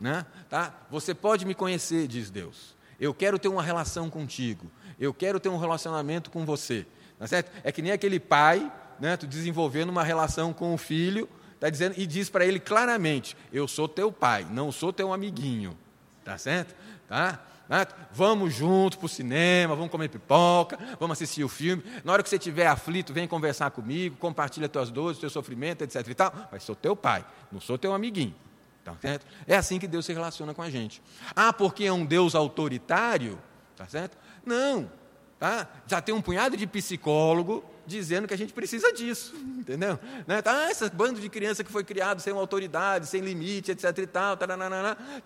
[0.00, 0.24] Né?
[0.48, 0.72] Tá?
[0.88, 2.76] Você pode me conhecer, diz Deus.
[3.00, 4.70] Eu quero ter uma relação contigo.
[5.00, 6.86] Eu quero ter um relacionamento com você.
[7.18, 7.50] Tá certo?
[7.64, 11.28] É que nem aquele pai, né, desenvolvendo uma relação com o filho
[11.60, 15.76] Está dizendo e diz para ele claramente: Eu sou teu pai, não sou teu amiguinho.
[16.24, 16.74] Tá certo?
[17.06, 17.38] Tá?
[17.68, 17.86] tá?
[18.12, 21.84] Vamos juntos para o cinema, vamos comer pipoca, vamos assistir o filme.
[22.02, 26.08] Na hora que você estiver aflito, vem conversar comigo, compartilha tuas dores, teu sofrimento, etc.
[26.08, 26.32] E tal.
[26.50, 28.34] Mas sou teu pai, não sou teu amiguinho.
[28.82, 29.26] Tá certo?
[29.46, 31.02] É assim que Deus se relaciona com a gente.
[31.36, 33.38] Ah, porque é um Deus autoritário?
[33.76, 34.16] Tá certo?
[34.46, 34.90] Não.
[35.38, 35.68] Tá?
[35.86, 39.98] Já tem um punhado de psicólogo dizendo que a gente precisa disso, entendeu?
[40.26, 40.40] Né?
[40.40, 44.06] Tá, ah, esse bando de criança que foi criado sem autoridade, sem limite, etc e
[44.06, 44.46] tal, tá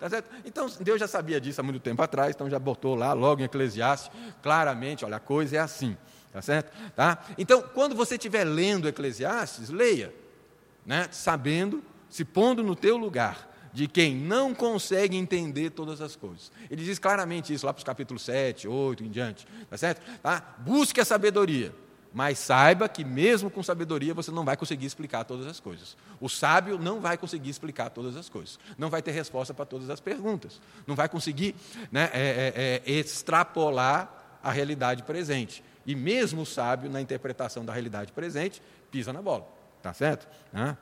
[0.09, 0.29] certo?
[0.43, 3.45] Então, Deus já sabia disso há muito tempo atrás, então já botou lá, logo em
[3.45, 4.11] Eclesiastes,
[4.41, 5.95] claramente, olha, a coisa é assim,
[6.33, 6.71] tá certo?
[6.95, 7.23] Tá?
[7.37, 10.13] Então, quando você estiver lendo Eclesiastes, leia,
[10.85, 11.07] né?
[11.11, 16.49] sabendo, se pondo no teu lugar, de quem não consegue entender todas as coisas.
[16.71, 19.45] Ele diz claramente isso lá para os capítulos 7, 8 em diante.
[19.69, 20.01] Tá certo?
[20.21, 20.55] Tá?
[20.59, 21.75] Busque a sabedoria,
[22.15, 25.97] mas saiba que mesmo com sabedoria você não vai conseguir explicar todas as coisas.
[26.21, 28.57] O sábio não vai conseguir explicar todas as coisas.
[28.77, 30.61] Não vai ter resposta para todas as perguntas.
[30.87, 31.53] Não vai conseguir
[31.91, 35.61] né, é, é, é, extrapolar a realidade presente.
[35.85, 39.45] E mesmo o sábio, na interpretação da realidade presente, pisa na bola.
[39.81, 40.25] Tá certo?
[40.53, 40.77] Né?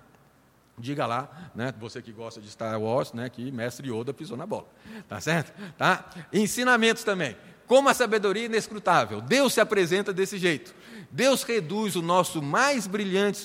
[0.77, 4.45] Diga lá, né, você que gosta de Star Wars, né, que mestre Yoda pisou na
[4.45, 4.67] bola.
[5.07, 5.51] Tá certo?
[5.79, 6.05] Tá?
[6.31, 7.36] Ensinamentos também.
[7.74, 9.19] Como a sabedoria inescrutável.
[9.19, 10.76] Deus se apresenta desse jeito.
[11.09, 12.39] Deus reduz nosso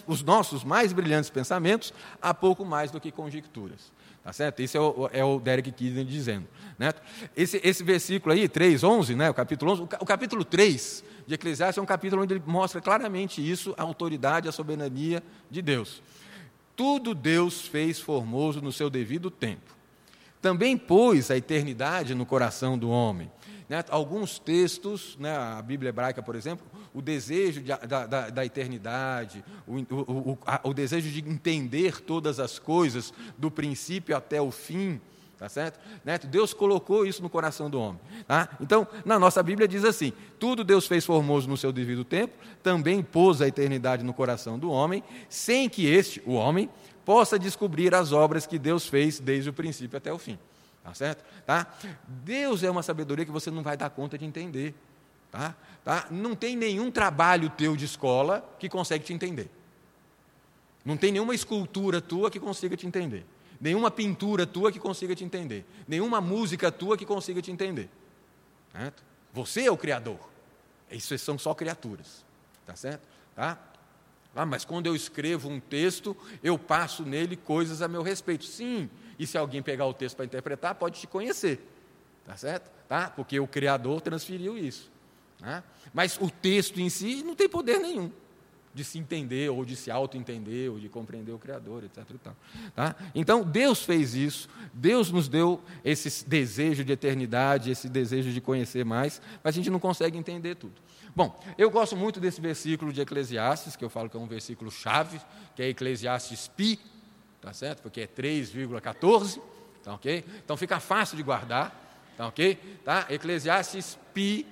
[0.06, 3.90] os nossos mais brilhantes pensamentos a pouco mais do que conjecturas.
[4.22, 4.60] Tá certo?
[4.60, 6.46] Esse é o, é o Derek Kidney dizendo.
[6.78, 6.92] Né?
[7.34, 11.78] Esse, esse versículo aí, 3, 11, né, o capítulo 11, o capítulo 3 de Eclesiastes
[11.78, 16.02] é um capítulo onde ele mostra claramente isso, a autoridade, a soberania de Deus.
[16.76, 19.74] Tudo Deus fez formoso no seu devido tempo.
[20.42, 23.30] Também pôs a eternidade no coração do homem.
[23.68, 23.84] Né?
[23.90, 29.44] Alguns textos, né, a Bíblia hebraica, por exemplo, o desejo de, da, da, da, eternidade,
[29.66, 34.50] o, o, o, a, o desejo de entender todas as coisas, do princípio até o
[34.50, 35.00] fim,
[35.38, 35.78] Tá certo?
[36.04, 36.18] Né?
[36.18, 38.00] Deus colocou isso no coração do homem.
[38.26, 38.48] Tá?
[38.60, 43.04] Então, na nossa Bíblia diz assim: tudo Deus fez formoso no seu devido tempo, também
[43.04, 46.68] pôs a eternidade no coração do homem, sem que este, o homem,
[47.04, 50.36] possa descobrir as obras que Deus fez desde o princípio até o fim.
[50.88, 51.24] Tá certo?
[51.44, 51.66] Tá?
[52.06, 54.74] Deus é uma sabedoria que você não vai dar conta de entender.
[55.30, 55.54] Tá?
[55.84, 56.06] Tá?
[56.10, 59.50] Não tem nenhum trabalho teu de escola que consegue te entender.
[60.84, 63.26] Não tem nenhuma escultura tua que consiga te entender
[63.60, 67.88] nenhuma pintura tua que consiga te entender, nenhuma música tua que consiga te entender.
[68.72, 69.02] Certo?
[69.32, 70.18] Você é o Criador.
[70.90, 72.24] Isso são só criaturas.
[72.64, 73.02] Tá certo?
[73.34, 73.58] Tá?
[74.34, 78.44] Ah, mas quando eu escrevo um texto, eu passo nele coisas a meu respeito.
[78.44, 78.88] Sim,
[79.18, 81.60] e se alguém pegar o texto para interpretar, pode te conhecer.
[82.24, 82.70] Tá certo?
[82.86, 83.10] Tá?
[83.10, 84.90] Porque o Criador transferiu isso.
[85.38, 85.62] Tá?
[85.92, 88.10] Mas o texto em si não tem poder nenhum
[88.78, 92.04] de se entender, ou de se auto-entender, ou de compreender o Criador, etc.
[92.74, 92.94] Tá?
[93.12, 98.84] Então, Deus fez isso, Deus nos deu esse desejo de eternidade, esse desejo de conhecer
[98.84, 100.74] mais, mas a gente não consegue entender tudo.
[101.16, 104.70] Bom, eu gosto muito desse versículo de Eclesiastes, que eu falo que é um versículo
[104.70, 105.20] chave,
[105.56, 106.78] que é Eclesiastes Pi,
[107.40, 107.82] tá certo?
[107.82, 109.40] Porque é 3,14,
[109.82, 110.24] tá ok?
[110.44, 112.56] Então fica fácil de guardar, tá ok?
[112.84, 113.06] Tá?
[113.08, 114.46] Eclesiastes Pi,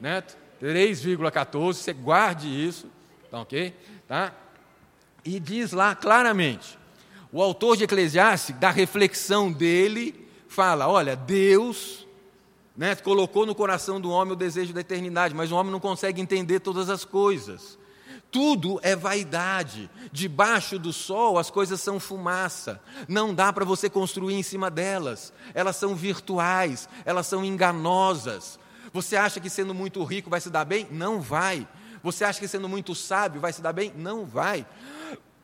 [0.00, 0.22] né?
[0.60, 2.86] 3,14, você guarde isso,
[3.32, 3.74] Tá ok?
[4.06, 4.34] Tá?
[5.24, 6.78] E diz lá claramente,
[7.32, 12.06] o autor de Eclesiastes, da reflexão dele, fala: olha, Deus
[12.76, 16.20] né, colocou no coração do homem o desejo da eternidade, mas o homem não consegue
[16.20, 17.78] entender todas as coisas.
[18.32, 19.90] Tudo é vaidade.
[20.10, 22.80] Debaixo do sol as coisas são fumaça.
[23.06, 25.34] Não dá para você construir em cima delas.
[25.52, 28.58] Elas são virtuais, elas são enganosas.
[28.90, 30.88] Você acha que sendo muito rico vai se dar bem?
[30.90, 31.68] Não vai.
[32.02, 33.92] Você acha que sendo muito sábio vai se dar bem?
[33.94, 34.66] Não vai.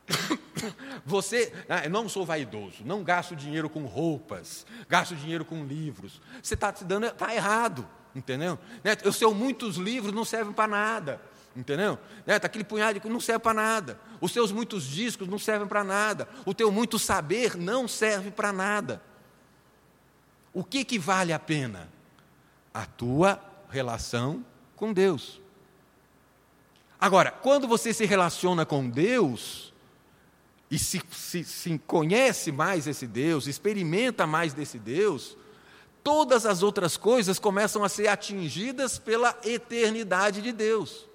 [1.04, 6.20] Você, ah, eu não sou vaidoso, não gasto dinheiro com roupas, gasto dinheiro com livros.
[6.42, 8.58] Você está se dando, está errado, entendeu?
[8.82, 8.96] Né?
[9.04, 11.20] Os seus muitos livros não servem para nada,
[11.58, 11.98] entendeu?
[12.24, 12.38] Né?
[12.38, 14.00] Tá aquele punhado de não serve para nada.
[14.20, 16.28] Os seus muitos discos não servem para nada.
[16.46, 19.02] O teu muito saber não serve para nada.
[20.52, 21.88] O que, que vale a pena?
[22.72, 24.44] A tua relação
[24.76, 25.40] com Deus.
[27.00, 29.72] Agora, quando você se relaciona com Deus,
[30.70, 35.36] e se, se, se, conhece mais esse Deus, experimenta mais desse Deus,
[36.04, 41.07] todas as outras coisas começam a ser atingidas pela eternidade de Deus.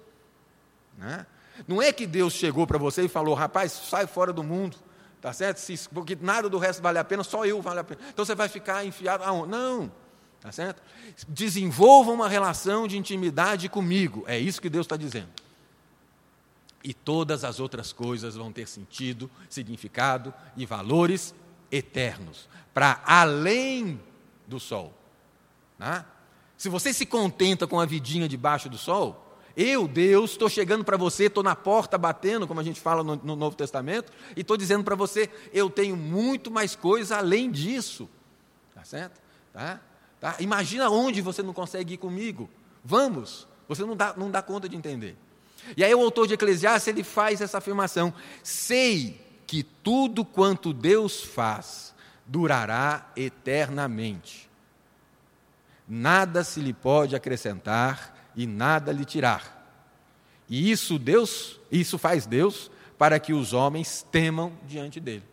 [0.96, 1.26] Né?
[1.66, 4.76] Não é que Deus chegou para você e falou, rapaz, sai fora do mundo,
[5.20, 5.60] tá certo?
[5.92, 8.00] Porque nada do resto vale a pena, só eu vale a pena.
[8.12, 9.50] Então você vai ficar enfiado aonde?
[9.50, 9.92] Não,
[10.40, 10.82] tá certo?
[11.28, 15.44] Desenvolva uma relação de intimidade comigo, é isso que Deus está dizendo
[16.84, 21.34] e todas as outras coisas vão ter sentido, significado e valores
[21.72, 23.98] eternos, para além
[24.46, 24.92] do sol.
[25.78, 26.04] Né?
[26.58, 29.23] Se você se contenta com a vidinha debaixo do sol,
[29.56, 33.16] eu, Deus, estou chegando para você, estou na porta batendo, como a gente fala no,
[33.16, 38.08] no Novo Testamento, e estou dizendo para você, eu tenho muito mais coisa além disso.
[38.74, 39.20] Tá certo?
[39.52, 39.80] Tá?
[40.20, 40.36] Tá?
[40.40, 42.50] Imagina onde você não consegue ir comigo.
[42.84, 45.16] Vamos, você não dá, não dá conta de entender.
[45.76, 51.22] E aí o autor de Eclesiastes ele faz essa afirmação: sei que tudo quanto Deus
[51.22, 51.94] faz
[52.26, 54.50] durará eternamente.
[55.86, 59.54] Nada se lhe pode acrescentar e nada lhe tirar.
[60.48, 65.24] E isso Deus, isso faz Deus para que os homens temam diante dele.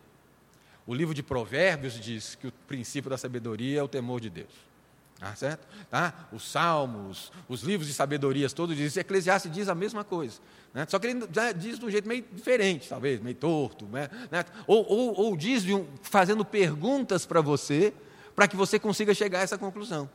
[0.86, 4.72] O livro de Provérbios diz que o princípio da sabedoria é o temor de Deus.
[5.20, 5.68] Tá certo?
[5.88, 6.28] Tá?
[6.32, 10.40] Os salmos, os livros de sabedorias todos dizem, Eclesiastes diz a mesma coisa.
[10.74, 10.88] Né?
[10.90, 11.20] Só que ele
[11.58, 13.86] diz de um jeito meio diferente, talvez, meio torto.
[13.86, 14.10] Né?
[14.32, 14.44] né?
[14.66, 17.94] Ou, ou, ou, diz um, fazendo perguntas para você,
[18.36, 20.10] para que você consiga chegar a essa conclusão.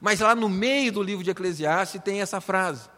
[0.00, 2.88] Mas lá no meio do livro de Eclesiastes tem essa frase: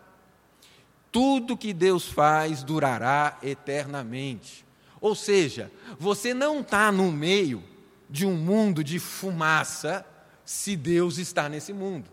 [1.10, 4.64] Tudo que Deus faz durará eternamente.
[5.00, 7.62] Ou seja, você não está no meio
[8.08, 10.06] de um mundo de fumaça
[10.44, 12.08] se Deus está nesse mundo.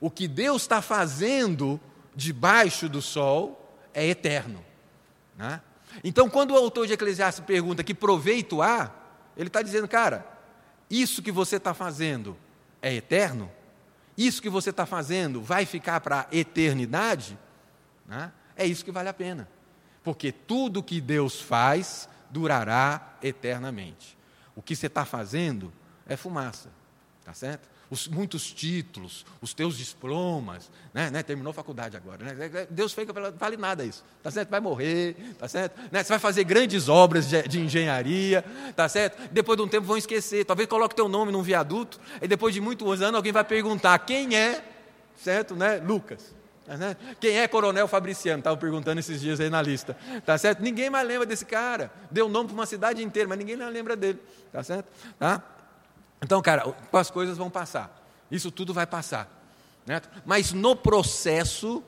[0.00, 1.80] O que Deus está fazendo
[2.14, 4.64] debaixo do sol é eterno.
[5.36, 5.60] Né?
[6.02, 8.90] Então, quando o autor de Eclesiastes pergunta que proveito há,
[9.36, 10.26] ele está dizendo, cara,
[10.88, 12.36] isso que você está fazendo
[12.82, 13.50] é eterno?
[14.16, 17.38] Isso que você está fazendo vai ficar para a eternidade?
[18.06, 18.32] Né?
[18.56, 19.48] É isso que vale a pena.
[20.02, 24.18] Porque tudo que Deus faz durará eternamente.
[24.54, 25.72] O que você está fazendo
[26.06, 26.68] é fumaça.
[27.24, 27.69] Tá certo?
[27.90, 32.24] Os, muitos títulos, os teus diplomas, né, né, terminou a faculdade agora.
[32.24, 34.04] Né, Deus fez que vale nada isso.
[34.22, 34.48] Tá certo?
[34.48, 35.76] Vai morrer, tá certo?
[35.90, 38.44] Né, você vai fazer grandes obras de, de, engenharia,
[38.76, 39.20] tá certo?
[39.32, 40.44] Depois de um tempo vão esquecer.
[40.44, 44.36] Talvez coloque teu nome num viaduto, e depois de muitos anos alguém vai perguntar quem
[44.36, 44.64] é,
[45.16, 45.56] certo?
[45.56, 45.78] Né?
[45.78, 46.40] Lucas.
[46.78, 48.38] Tá quem é Coronel Fabriciano?
[48.38, 49.96] Estavam perguntando esses dias aí na lista.
[50.24, 50.62] Tá certo?
[50.62, 51.90] Ninguém mais lembra desse cara.
[52.10, 54.20] Deu nome para uma cidade inteira, mas ninguém mais lembra dele.
[54.52, 54.86] Tá certo?
[55.18, 55.42] Tá?
[56.22, 58.00] Então, cara, as coisas vão passar.
[58.30, 59.28] Isso tudo vai passar.
[59.86, 60.00] Né?
[60.24, 61.82] Mas no processo,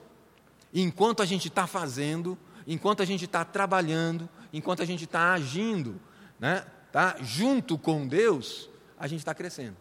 [0.72, 6.00] enquanto a gente está fazendo, enquanto a gente está trabalhando, enquanto a gente está agindo,
[6.40, 6.64] né?
[6.90, 7.16] tá?
[7.20, 8.68] junto com Deus,
[8.98, 9.76] a gente está crescendo.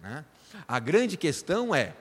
[0.00, 0.24] Né?
[0.66, 1.94] A grande questão é: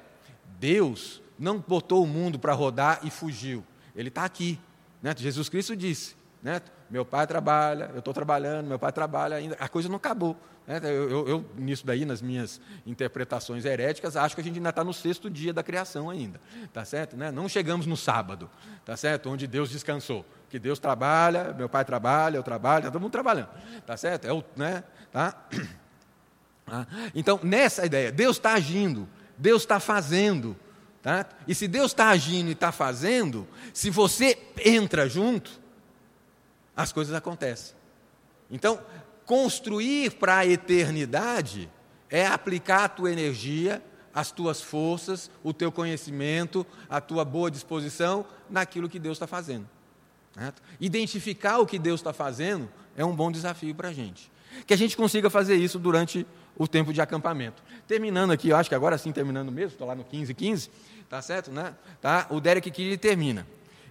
[0.60, 3.64] Deus não botou o mundo para rodar e fugiu.
[3.96, 4.60] Ele está aqui.
[5.02, 5.14] Né?
[5.18, 6.62] Jesus Cristo disse: né?
[6.90, 10.38] Meu pai trabalha, eu estou trabalhando, meu pai trabalha ainda, a coisa não acabou.
[10.66, 10.80] Né?
[10.84, 14.84] Eu, eu, eu, nisso daí, nas minhas interpretações heréticas, acho que a gente ainda está
[14.84, 16.40] no sexto dia da criação ainda,
[16.74, 17.16] tá certo?
[17.16, 17.32] Né?
[17.32, 18.50] Não chegamos no sábado,
[18.86, 19.30] tá certo?
[19.30, 20.26] Onde Deus descansou.
[20.50, 23.50] Que Deus trabalha, meu pai trabalha, eu trabalho, está todo mundo trabalhando,
[23.86, 24.26] tá certo?
[24.26, 24.84] É o, né?
[25.12, 25.36] tá?
[26.70, 26.86] Ah,
[27.16, 29.08] então, nessa ideia, Deus está agindo,
[29.38, 30.54] Deus está fazendo,
[31.02, 31.26] tá?
[31.48, 35.50] E se Deus está agindo e está fazendo, se você entra junto,
[36.78, 37.76] as coisas acontecem.
[38.52, 38.80] Então,
[39.26, 41.70] construir para a eternidade
[42.08, 48.26] é aplicar a tua energia, as tuas forças, o teu conhecimento, a tua boa disposição
[48.48, 49.68] naquilo que Deus está fazendo.
[50.34, 50.62] Certo?
[50.80, 54.32] Identificar o que Deus está fazendo é um bom desafio para a gente.
[54.66, 56.26] Que a gente consiga fazer isso durante
[56.56, 57.62] o tempo de acampamento.
[57.88, 60.72] Terminando aqui, eu acho que agora sim terminando mesmo, estou lá no 15, 15,
[61.10, 61.52] tá certo?
[61.52, 61.76] Né?
[62.00, 62.28] Tá?
[62.30, 63.46] O Derek Kiri termina.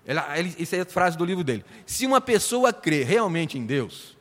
[0.07, 1.65] Ele, isso é a frase do livro dele.
[1.85, 4.17] Se uma pessoa crê realmente em Deus,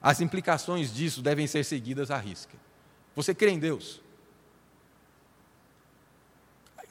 [0.00, 2.54] as implicações disso devem ser seguidas à risca.
[3.16, 4.00] Você crê em Deus?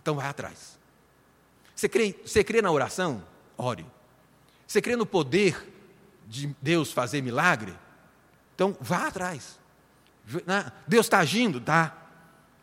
[0.02, 0.78] Então vai atrás.
[1.74, 3.24] Você crê, você crê na oração?
[3.58, 3.86] Ore.
[4.68, 5.72] Você crê no poder
[6.28, 7.74] de Deus fazer milagre?
[8.54, 9.58] Então vá atrás.
[10.88, 11.62] Deus está agindo?
[11.62, 11.96] Tá.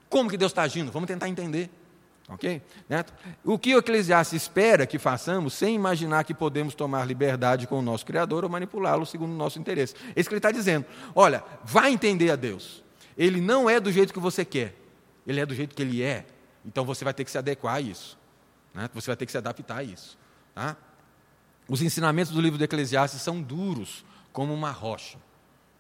[0.08, 0.92] Como que Deus está agindo?
[0.92, 1.70] Vamos tentar entender.
[2.32, 2.62] Ok?
[2.88, 3.04] Né?
[3.44, 7.82] O que o Eclesiastes espera que façamos sem imaginar que podemos tomar liberdade com o
[7.82, 9.94] nosso Criador ou manipulá-lo segundo o nosso interesse.
[10.16, 10.86] É isso que ele está dizendo.
[11.14, 12.82] Olha, vai entender a Deus.
[13.18, 14.74] Ele não é do jeito que você quer,
[15.26, 16.24] ele é do jeito que ele é.
[16.64, 18.18] Então você vai ter que se adequar a isso.
[18.72, 18.88] Né?
[18.94, 20.16] Você vai ter que se adaptar a isso.
[20.54, 20.76] Tá?
[21.68, 25.18] Os ensinamentos do livro do Eclesiastes são duros, como uma rocha.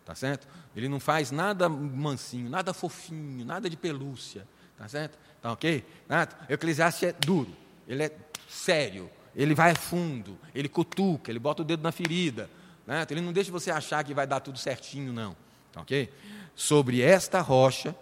[0.04, 0.46] Tá certo?
[0.74, 4.46] Ele não faz nada mansinho, nada fofinho, nada de pelúcia.
[4.82, 5.16] Tá certo?
[5.40, 5.84] Tá ok?
[6.08, 6.26] Né?
[6.50, 7.56] O Eclesiastes é duro,
[7.86, 8.10] ele é
[8.48, 12.50] sério, ele vai fundo, ele cutuca, ele bota o dedo na ferida.
[12.84, 13.06] Né?
[13.08, 15.36] Ele não deixa você achar que vai dar tudo certinho, não.
[15.72, 16.12] Tá ok?
[16.56, 17.94] Sobre esta rocha,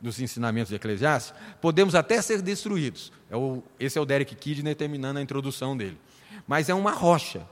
[0.00, 3.12] dos ensinamentos de Eclesiastes, podemos até ser destruídos.
[3.30, 6.00] É o, esse é o Derek Kidner terminando a introdução dele.
[6.46, 7.46] Mas é uma rocha,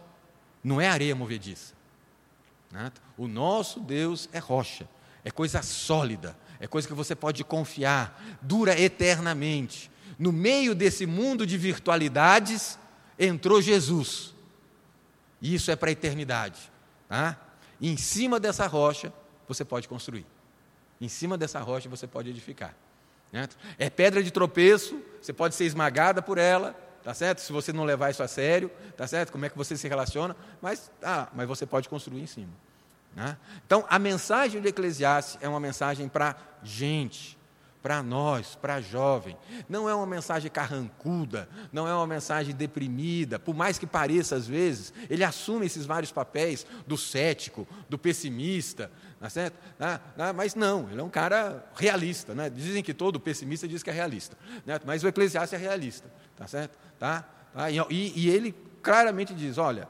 [0.65, 1.75] não é areia movediça.
[3.19, 4.89] O nosso Deus é rocha,
[5.23, 9.91] é coisa sólida, é coisa que você pode confiar, dura eternamente.
[10.19, 12.79] No meio desse mundo de virtualidades,
[13.19, 14.35] entrou Jesus.
[15.41, 16.71] E isso é para a eternidade.
[17.09, 17.41] Tá?
[17.81, 19.11] E em cima dessa rocha,
[19.49, 20.27] você pode construir.
[21.01, 22.75] Em cima dessa rocha, você pode edificar.
[23.79, 27.41] É pedra de tropeço, você pode ser esmagada por ela, tá certo?
[27.41, 29.33] Se você não levar isso a sério, tá certo?
[29.33, 30.37] Como é que você se relaciona?
[30.61, 32.53] Mas, ah, mas você pode construir em cima.
[33.15, 33.37] Né?
[33.67, 37.39] Então, a mensagem de Eclesiastes é uma mensagem para gente,
[37.83, 39.37] para nós, para jovem.
[39.69, 44.47] Não é uma mensagem carrancuda, não é uma mensagem deprimida, por mais que pareça às
[44.47, 49.59] vezes, ele assume esses vários papéis do cético, do pessimista, tá certo?
[49.79, 52.35] Ah, ah, mas não, ele é um cara realista.
[52.35, 52.51] Né?
[52.51, 54.37] Dizem que todo pessimista diz que é realista,
[54.67, 54.79] né?
[54.85, 56.79] mas o Eclesiastes é realista, tá certo?
[56.99, 57.25] Tá?
[57.53, 57.71] Tá?
[57.71, 59.89] E, e ele claramente diz: olha,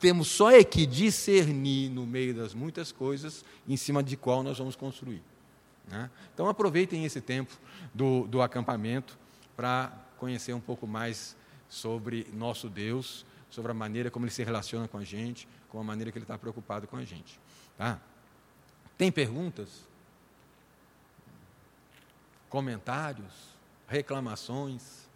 [0.00, 4.58] temos só é que discernir no meio das muitas coisas em cima de qual nós
[4.58, 5.22] vamos construir.
[5.86, 6.10] Né?
[6.32, 7.52] Então aproveitem esse tempo
[7.92, 9.18] do, do acampamento
[9.54, 11.36] para conhecer um pouco mais
[11.68, 15.84] sobre nosso Deus, sobre a maneira como Ele se relaciona com a gente, com a
[15.84, 17.38] maneira que Ele está preocupado com a gente.
[17.76, 18.00] Tá?
[18.96, 19.86] Tem perguntas?
[22.48, 23.32] Comentários?
[23.86, 25.08] Reclamações?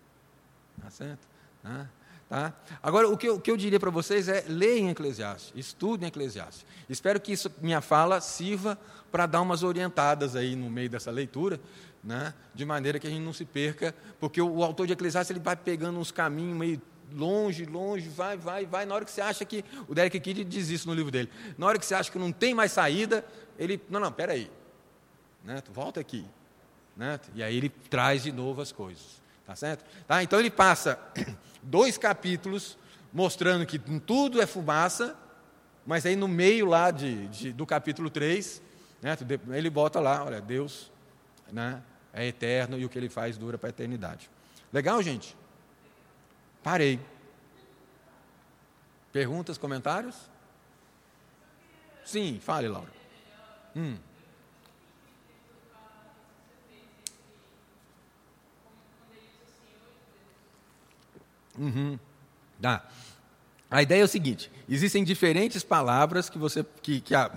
[0.80, 1.26] Tá certo?
[1.62, 1.88] Tá?
[2.28, 2.52] Tá?
[2.82, 6.64] Agora, o que eu, o que eu diria para vocês é leiam Eclesiastes, estudem Eclesiastes.
[6.88, 8.78] Espero que isso, minha fala sirva
[9.12, 11.60] para dar umas orientadas aí no meio dessa leitura,
[12.02, 12.34] né?
[12.54, 15.44] de maneira que a gente não se perca, porque o, o autor de Eclesiastes ele
[15.44, 18.86] vai pegando uns caminhos meio longe, longe, vai, vai, vai.
[18.86, 19.64] Na hora que você acha que.
[19.86, 21.30] O Derek Kidd diz isso no livro dele.
[21.56, 23.24] Na hora que você acha que não tem mais saída,
[23.58, 23.80] ele.
[23.88, 24.50] Não, não, peraí.
[25.44, 25.62] Né?
[25.72, 26.26] Volta aqui.
[26.96, 27.18] Né?
[27.34, 29.22] E aí ele traz de novo as coisas.
[29.46, 29.84] Tá certo?
[30.06, 30.22] Tá?
[30.22, 30.98] Então ele passa
[31.62, 32.78] dois capítulos
[33.12, 35.16] mostrando que tudo é fumaça,
[35.86, 38.62] mas aí no meio lá de, de do capítulo 3,
[39.02, 39.16] né,
[39.52, 40.90] ele bota lá, olha, Deus
[41.52, 41.82] né,
[42.12, 44.30] é eterno e o que ele faz dura para a eternidade.
[44.72, 45.36] Legal, gente?
[46.62, 46.98] Parei.
[49.12, 50.16] Perguntas, comentários?
[52.04, 52.90] Sim, fale, Laura.
[53.76, 53.96] Hum.
[61.58, 61.98] Uhum.
[63.70, 66.64] A ideia é o seguinte: existem diferentes palavras que você.
[66.82, 67.30] Que, que a,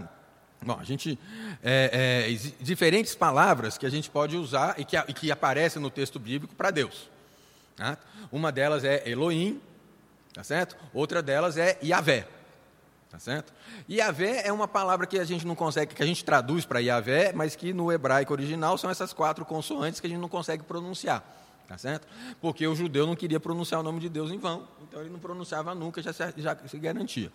[0.62, 1.18] bom, a gente.
[1.64, 5.90] É, é, diferentes palavras que a gente pode usar e que, e que aparecem no
[5.90, 7.10] texto bíblico para Deus.
[7.76, 7.98] Tá?
[8.32, 9.60] Uma delas é Elohim,
[10.34, 10.76] tá certo?
[10.94, 12.28] Outra delas é Yahvé.
[13.10, 13.54] Tá certo?
[13.90, 17.32] Yahvé é uma palavra que a gente não consegue, que a gente traduz para Yahvé,
[17.34, 21.24] mas que no hebraico original são essas quatro consoantes que a gente não consegue pronunciar.
[21.68, 22.08] Tá certo?
[22.40, 25.20] Porque o judeu não queria pronunciar o nome de Deus em vão, então ele não
[25.20, 27.30] pronunciava nunca, já se, já se garantia.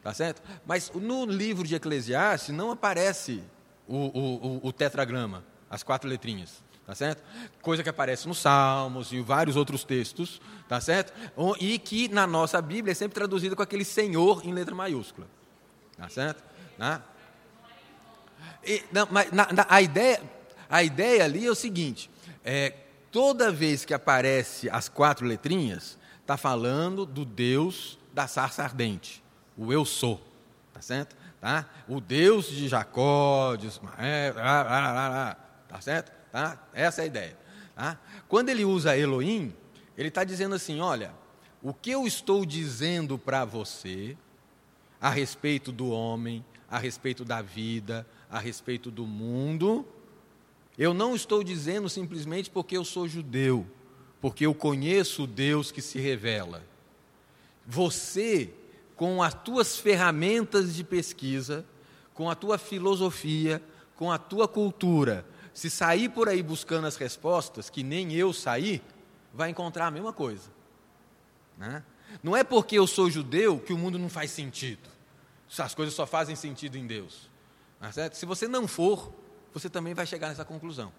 [0.00, 0.40] Tá certo?
[0.64, 3.42] Mas no livro de Eclesiastes não aparece
[3.88, 6.62] o, o, o tetragrama, as quatro letrinhas.
[6.86, 7.22] Tá certo?
[7.60, 11.12] Coisa que aparece nos Salmos e vários outros textos, tá certo?
[11.60, 15.26] E que na nossa Bíblia é sempre traduzida com aquele Senhor em letra maiúscula.
[15.96, 16.42] Tá certo?
[16.76, 17.02] Tá?
[18.64, 20.20] E, não, mas na, na, a, ideia,
[20.68, 22.10] a ideia ali é o seguinte:
[22.44, 22.74] é,
[23.12, 29.22] toda vez que aparece as quatro letrinhas, está falando do Deus da sarça ardente,
[29.56, 30.20] o eu sou,
[30.72, 31.14] tá certo?
[31.40, 31.68] Tá?
[31.86, 36.12] O Deus de Jacó, de Ismael, tá certo?
[36.30, 36.58] Tá?
[36.72, 37.38] Essa é a ideia.
[37.74, 37.98] Tá?
[38.28, 39.52] Quando ele usa Elohim,
[39.96, 41.12] ele está dizendo assim: olha,
[41.62, 44.16] o que eu estou dizendo para você
[45.00, 49.86] a respeito do homem, a respeito da vida, a respeito do mundo,
[50.82, 53.64] eu não estou dizendo simplesmente porque eu sou judeu,
[54.20, 56.60] porque eu conheço o Deus que se revela.
[57.64, 58.52] Você,
[58.96, 61.64] com as tuas ferramentas de pesquisa,
[62.12, 63.62] com a tua filosofia,
[63.94, 65.24] com a tua cultura,
[65.54, 68.82] se sair por aí buscando as respostas, que nem eu saí,
[69.32, 70.50] vai encontrar a mesma coisa.
[71.56, 71.84] Né?
[72.24, 74.90] Não é porque eu sou judeu que o mundo não faz sentido.
[75.56, 77.30] As coisas só fazem sentido em Deus.
[77.78, 78.10] Tá?
[78.12, 79.21] Se você não for,
[79.52, 80.92] você também vai chegar nessa conclusão.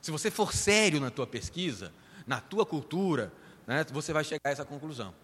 [0.00, 1.92] Se você for sério na tua pesquisa,
[2.26, 3.32] na tua cultura,
[3.66, 5.14] né, você vai chegar a essa conclusão.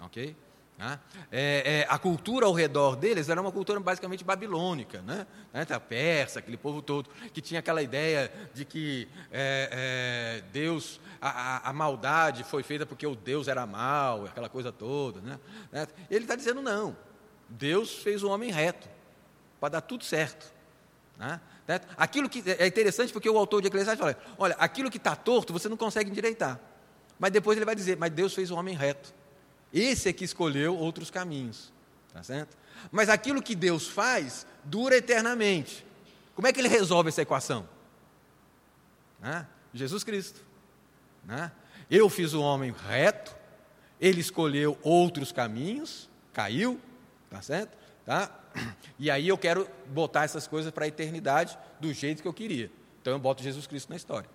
[0.00, 0.36] Ok?
[0.78, 1.00] Né?
[1.32, 5.26] É, é, a cultura ao redor deles era uma cultura basicamente babilônica, né?
[5.52, 11.00] né a persa, aquele povo todo, que tinha aquela ideia de que é, é, Deus,
[11.20, 15.20] a, a, maldade foi feita porque o Deus era mal, aquela coisa toda.
[15.22, 15.40] Né?
[15.72, 15.86] né?
[16.10, 16.94] Ele está dizendo não,
[17.48, 18.86] Deus fez o homem reto,
[19.58, 20.52] para dar tudo certo.
[21.16, 21.40] Né?
[21.96, 25.52] Aquilo que é interessante porque o autor de Eclesiastes fala: olha, aquilo que está torto
[25.52, 26.60] você não consegue endireitar.
[27.18, 29.12] Mas depois ele vai dizer: mas Deus fez o homem reto.
[29.72, 31.72] Esse é que escolheu outros caminhos.
[32.12, 32.56] Tá certo?
[32.90, 35.84] Mas aquilo que Deus faz dura eternamente.
[36.34, 37.68] Como é que ele resolve essa equação?
[39.20, 39.46] Né?
[39.74, 40.40] Jesus Cristo.
[41.24, 41.50] Né?
[41.90, 43.34] Eu fiz o homem reto,
[44.00, 46.80] ele escolheu outros caminhos, caiu,
[47.30, 47.76] tá certo?
[48.04, 48.30] Tá?
[48.98, 52.70] E aí eu quero botar essas coisas para a eternidade do jeito que eu queria.
[53.00, 54.28] Então eu boto Jesus Cristo na história.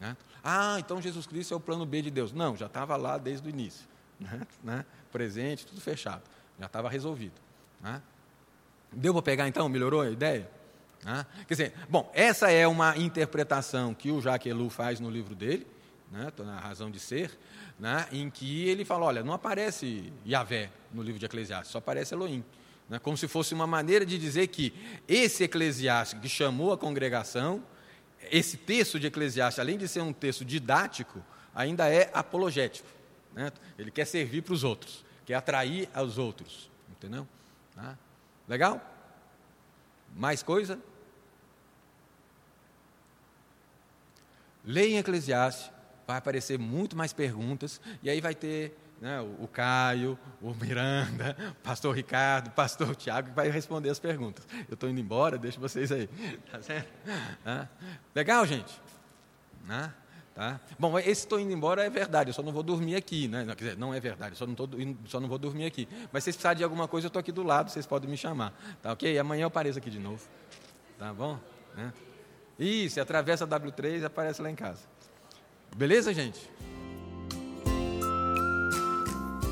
[0.00, 0.16] Né?
[0.42, 2.32] Ah, então Jesus Cristo é o plano B de Deus.
[2.32, 3.86] Não, já estava lá desde o início.
[4.18, 4.40] Né?
[4.62, 4.84] Né?
[5.12, 6.22] Presente, tudo fechado.
[6.58, 7.40] Já estava resolvido.
[7.80, 8.02] Né?
[8.92, 9.68] Deu para pegar então?
[9.68, 10.50] Melhorou a ideia?
[11.04, 11.26] Né?
[11.46, 15.66] Quer dizer, bom, essa é uma interpretação que o Jacques Ellul faz no livro dele,
[16.10, 17.38] né, na razão de ser,
[17.78, 22.14] né, em que ele fala, olha, não aparece Yahvé no livro de Eclesiastes, só aparece
[22.14, 22.44] Elohim.
[22.88, 24.72] Né, como se fosse uma maneira de dizer que
[25.06, 27.62] esse eclesiástico que chamou a congregação,
[28.30, 31.22] esse texto de Eclesiastes, além de ser um texto didático,
[31.54, 32.88] ainda é apologético.
[33.34, 33.52] Né?
[33.78, 36.70] Ele quer servir para os outros, quer atrair aos outros.
[36.90, 37.28] Entendeu?
[37.74, 37.96] Tá?
[38.48, 38.80] Legal?
[40.16, 40.80] Mais coisa?
[44.64, 45.70] Leia em Eclesiastes,
[46.06, 51.54] vai aparecer muito mais perguntas, e aí vai ter né, o, Caio, o Miranda, o
[51.62, 54.46] pastor Ricardo, o pastor Tiago, que vai responder as perguntas.
[54.68, 56.08] Eu estou indo embora, deixo vocês aí.
[56.50, 56.88] Tá certo?
[58.14, 58.80] Legal, gente?
[60.34, 60.60] Tá?
[60.78, 63.44] Bom, esse estou indo embora é verdade, eu só não vou dormir aqui, né?
[63.44, 64.68] Não, quer dizer, não é verdade, só não, tô,
[65.06, 65.88] só não vou dormir aqui.
[66.12, 68.16] Mas se vocês precisarem de alguma coisa, eu estou aqui do lado, vocês podem me
[68.16, 68.52] chamar.
[68.80, 69.18] Tá ok?
[69.18, 70.24] Amanhã eu apareço aqui de novo.
[70.96, 71.40] Tá bom?
[71.76, 71.92] Né?
[72.56, 74.82] Isso, atravessa a W3 e aparece lá em casa.
[75.76, 76.48] Beleza, gente?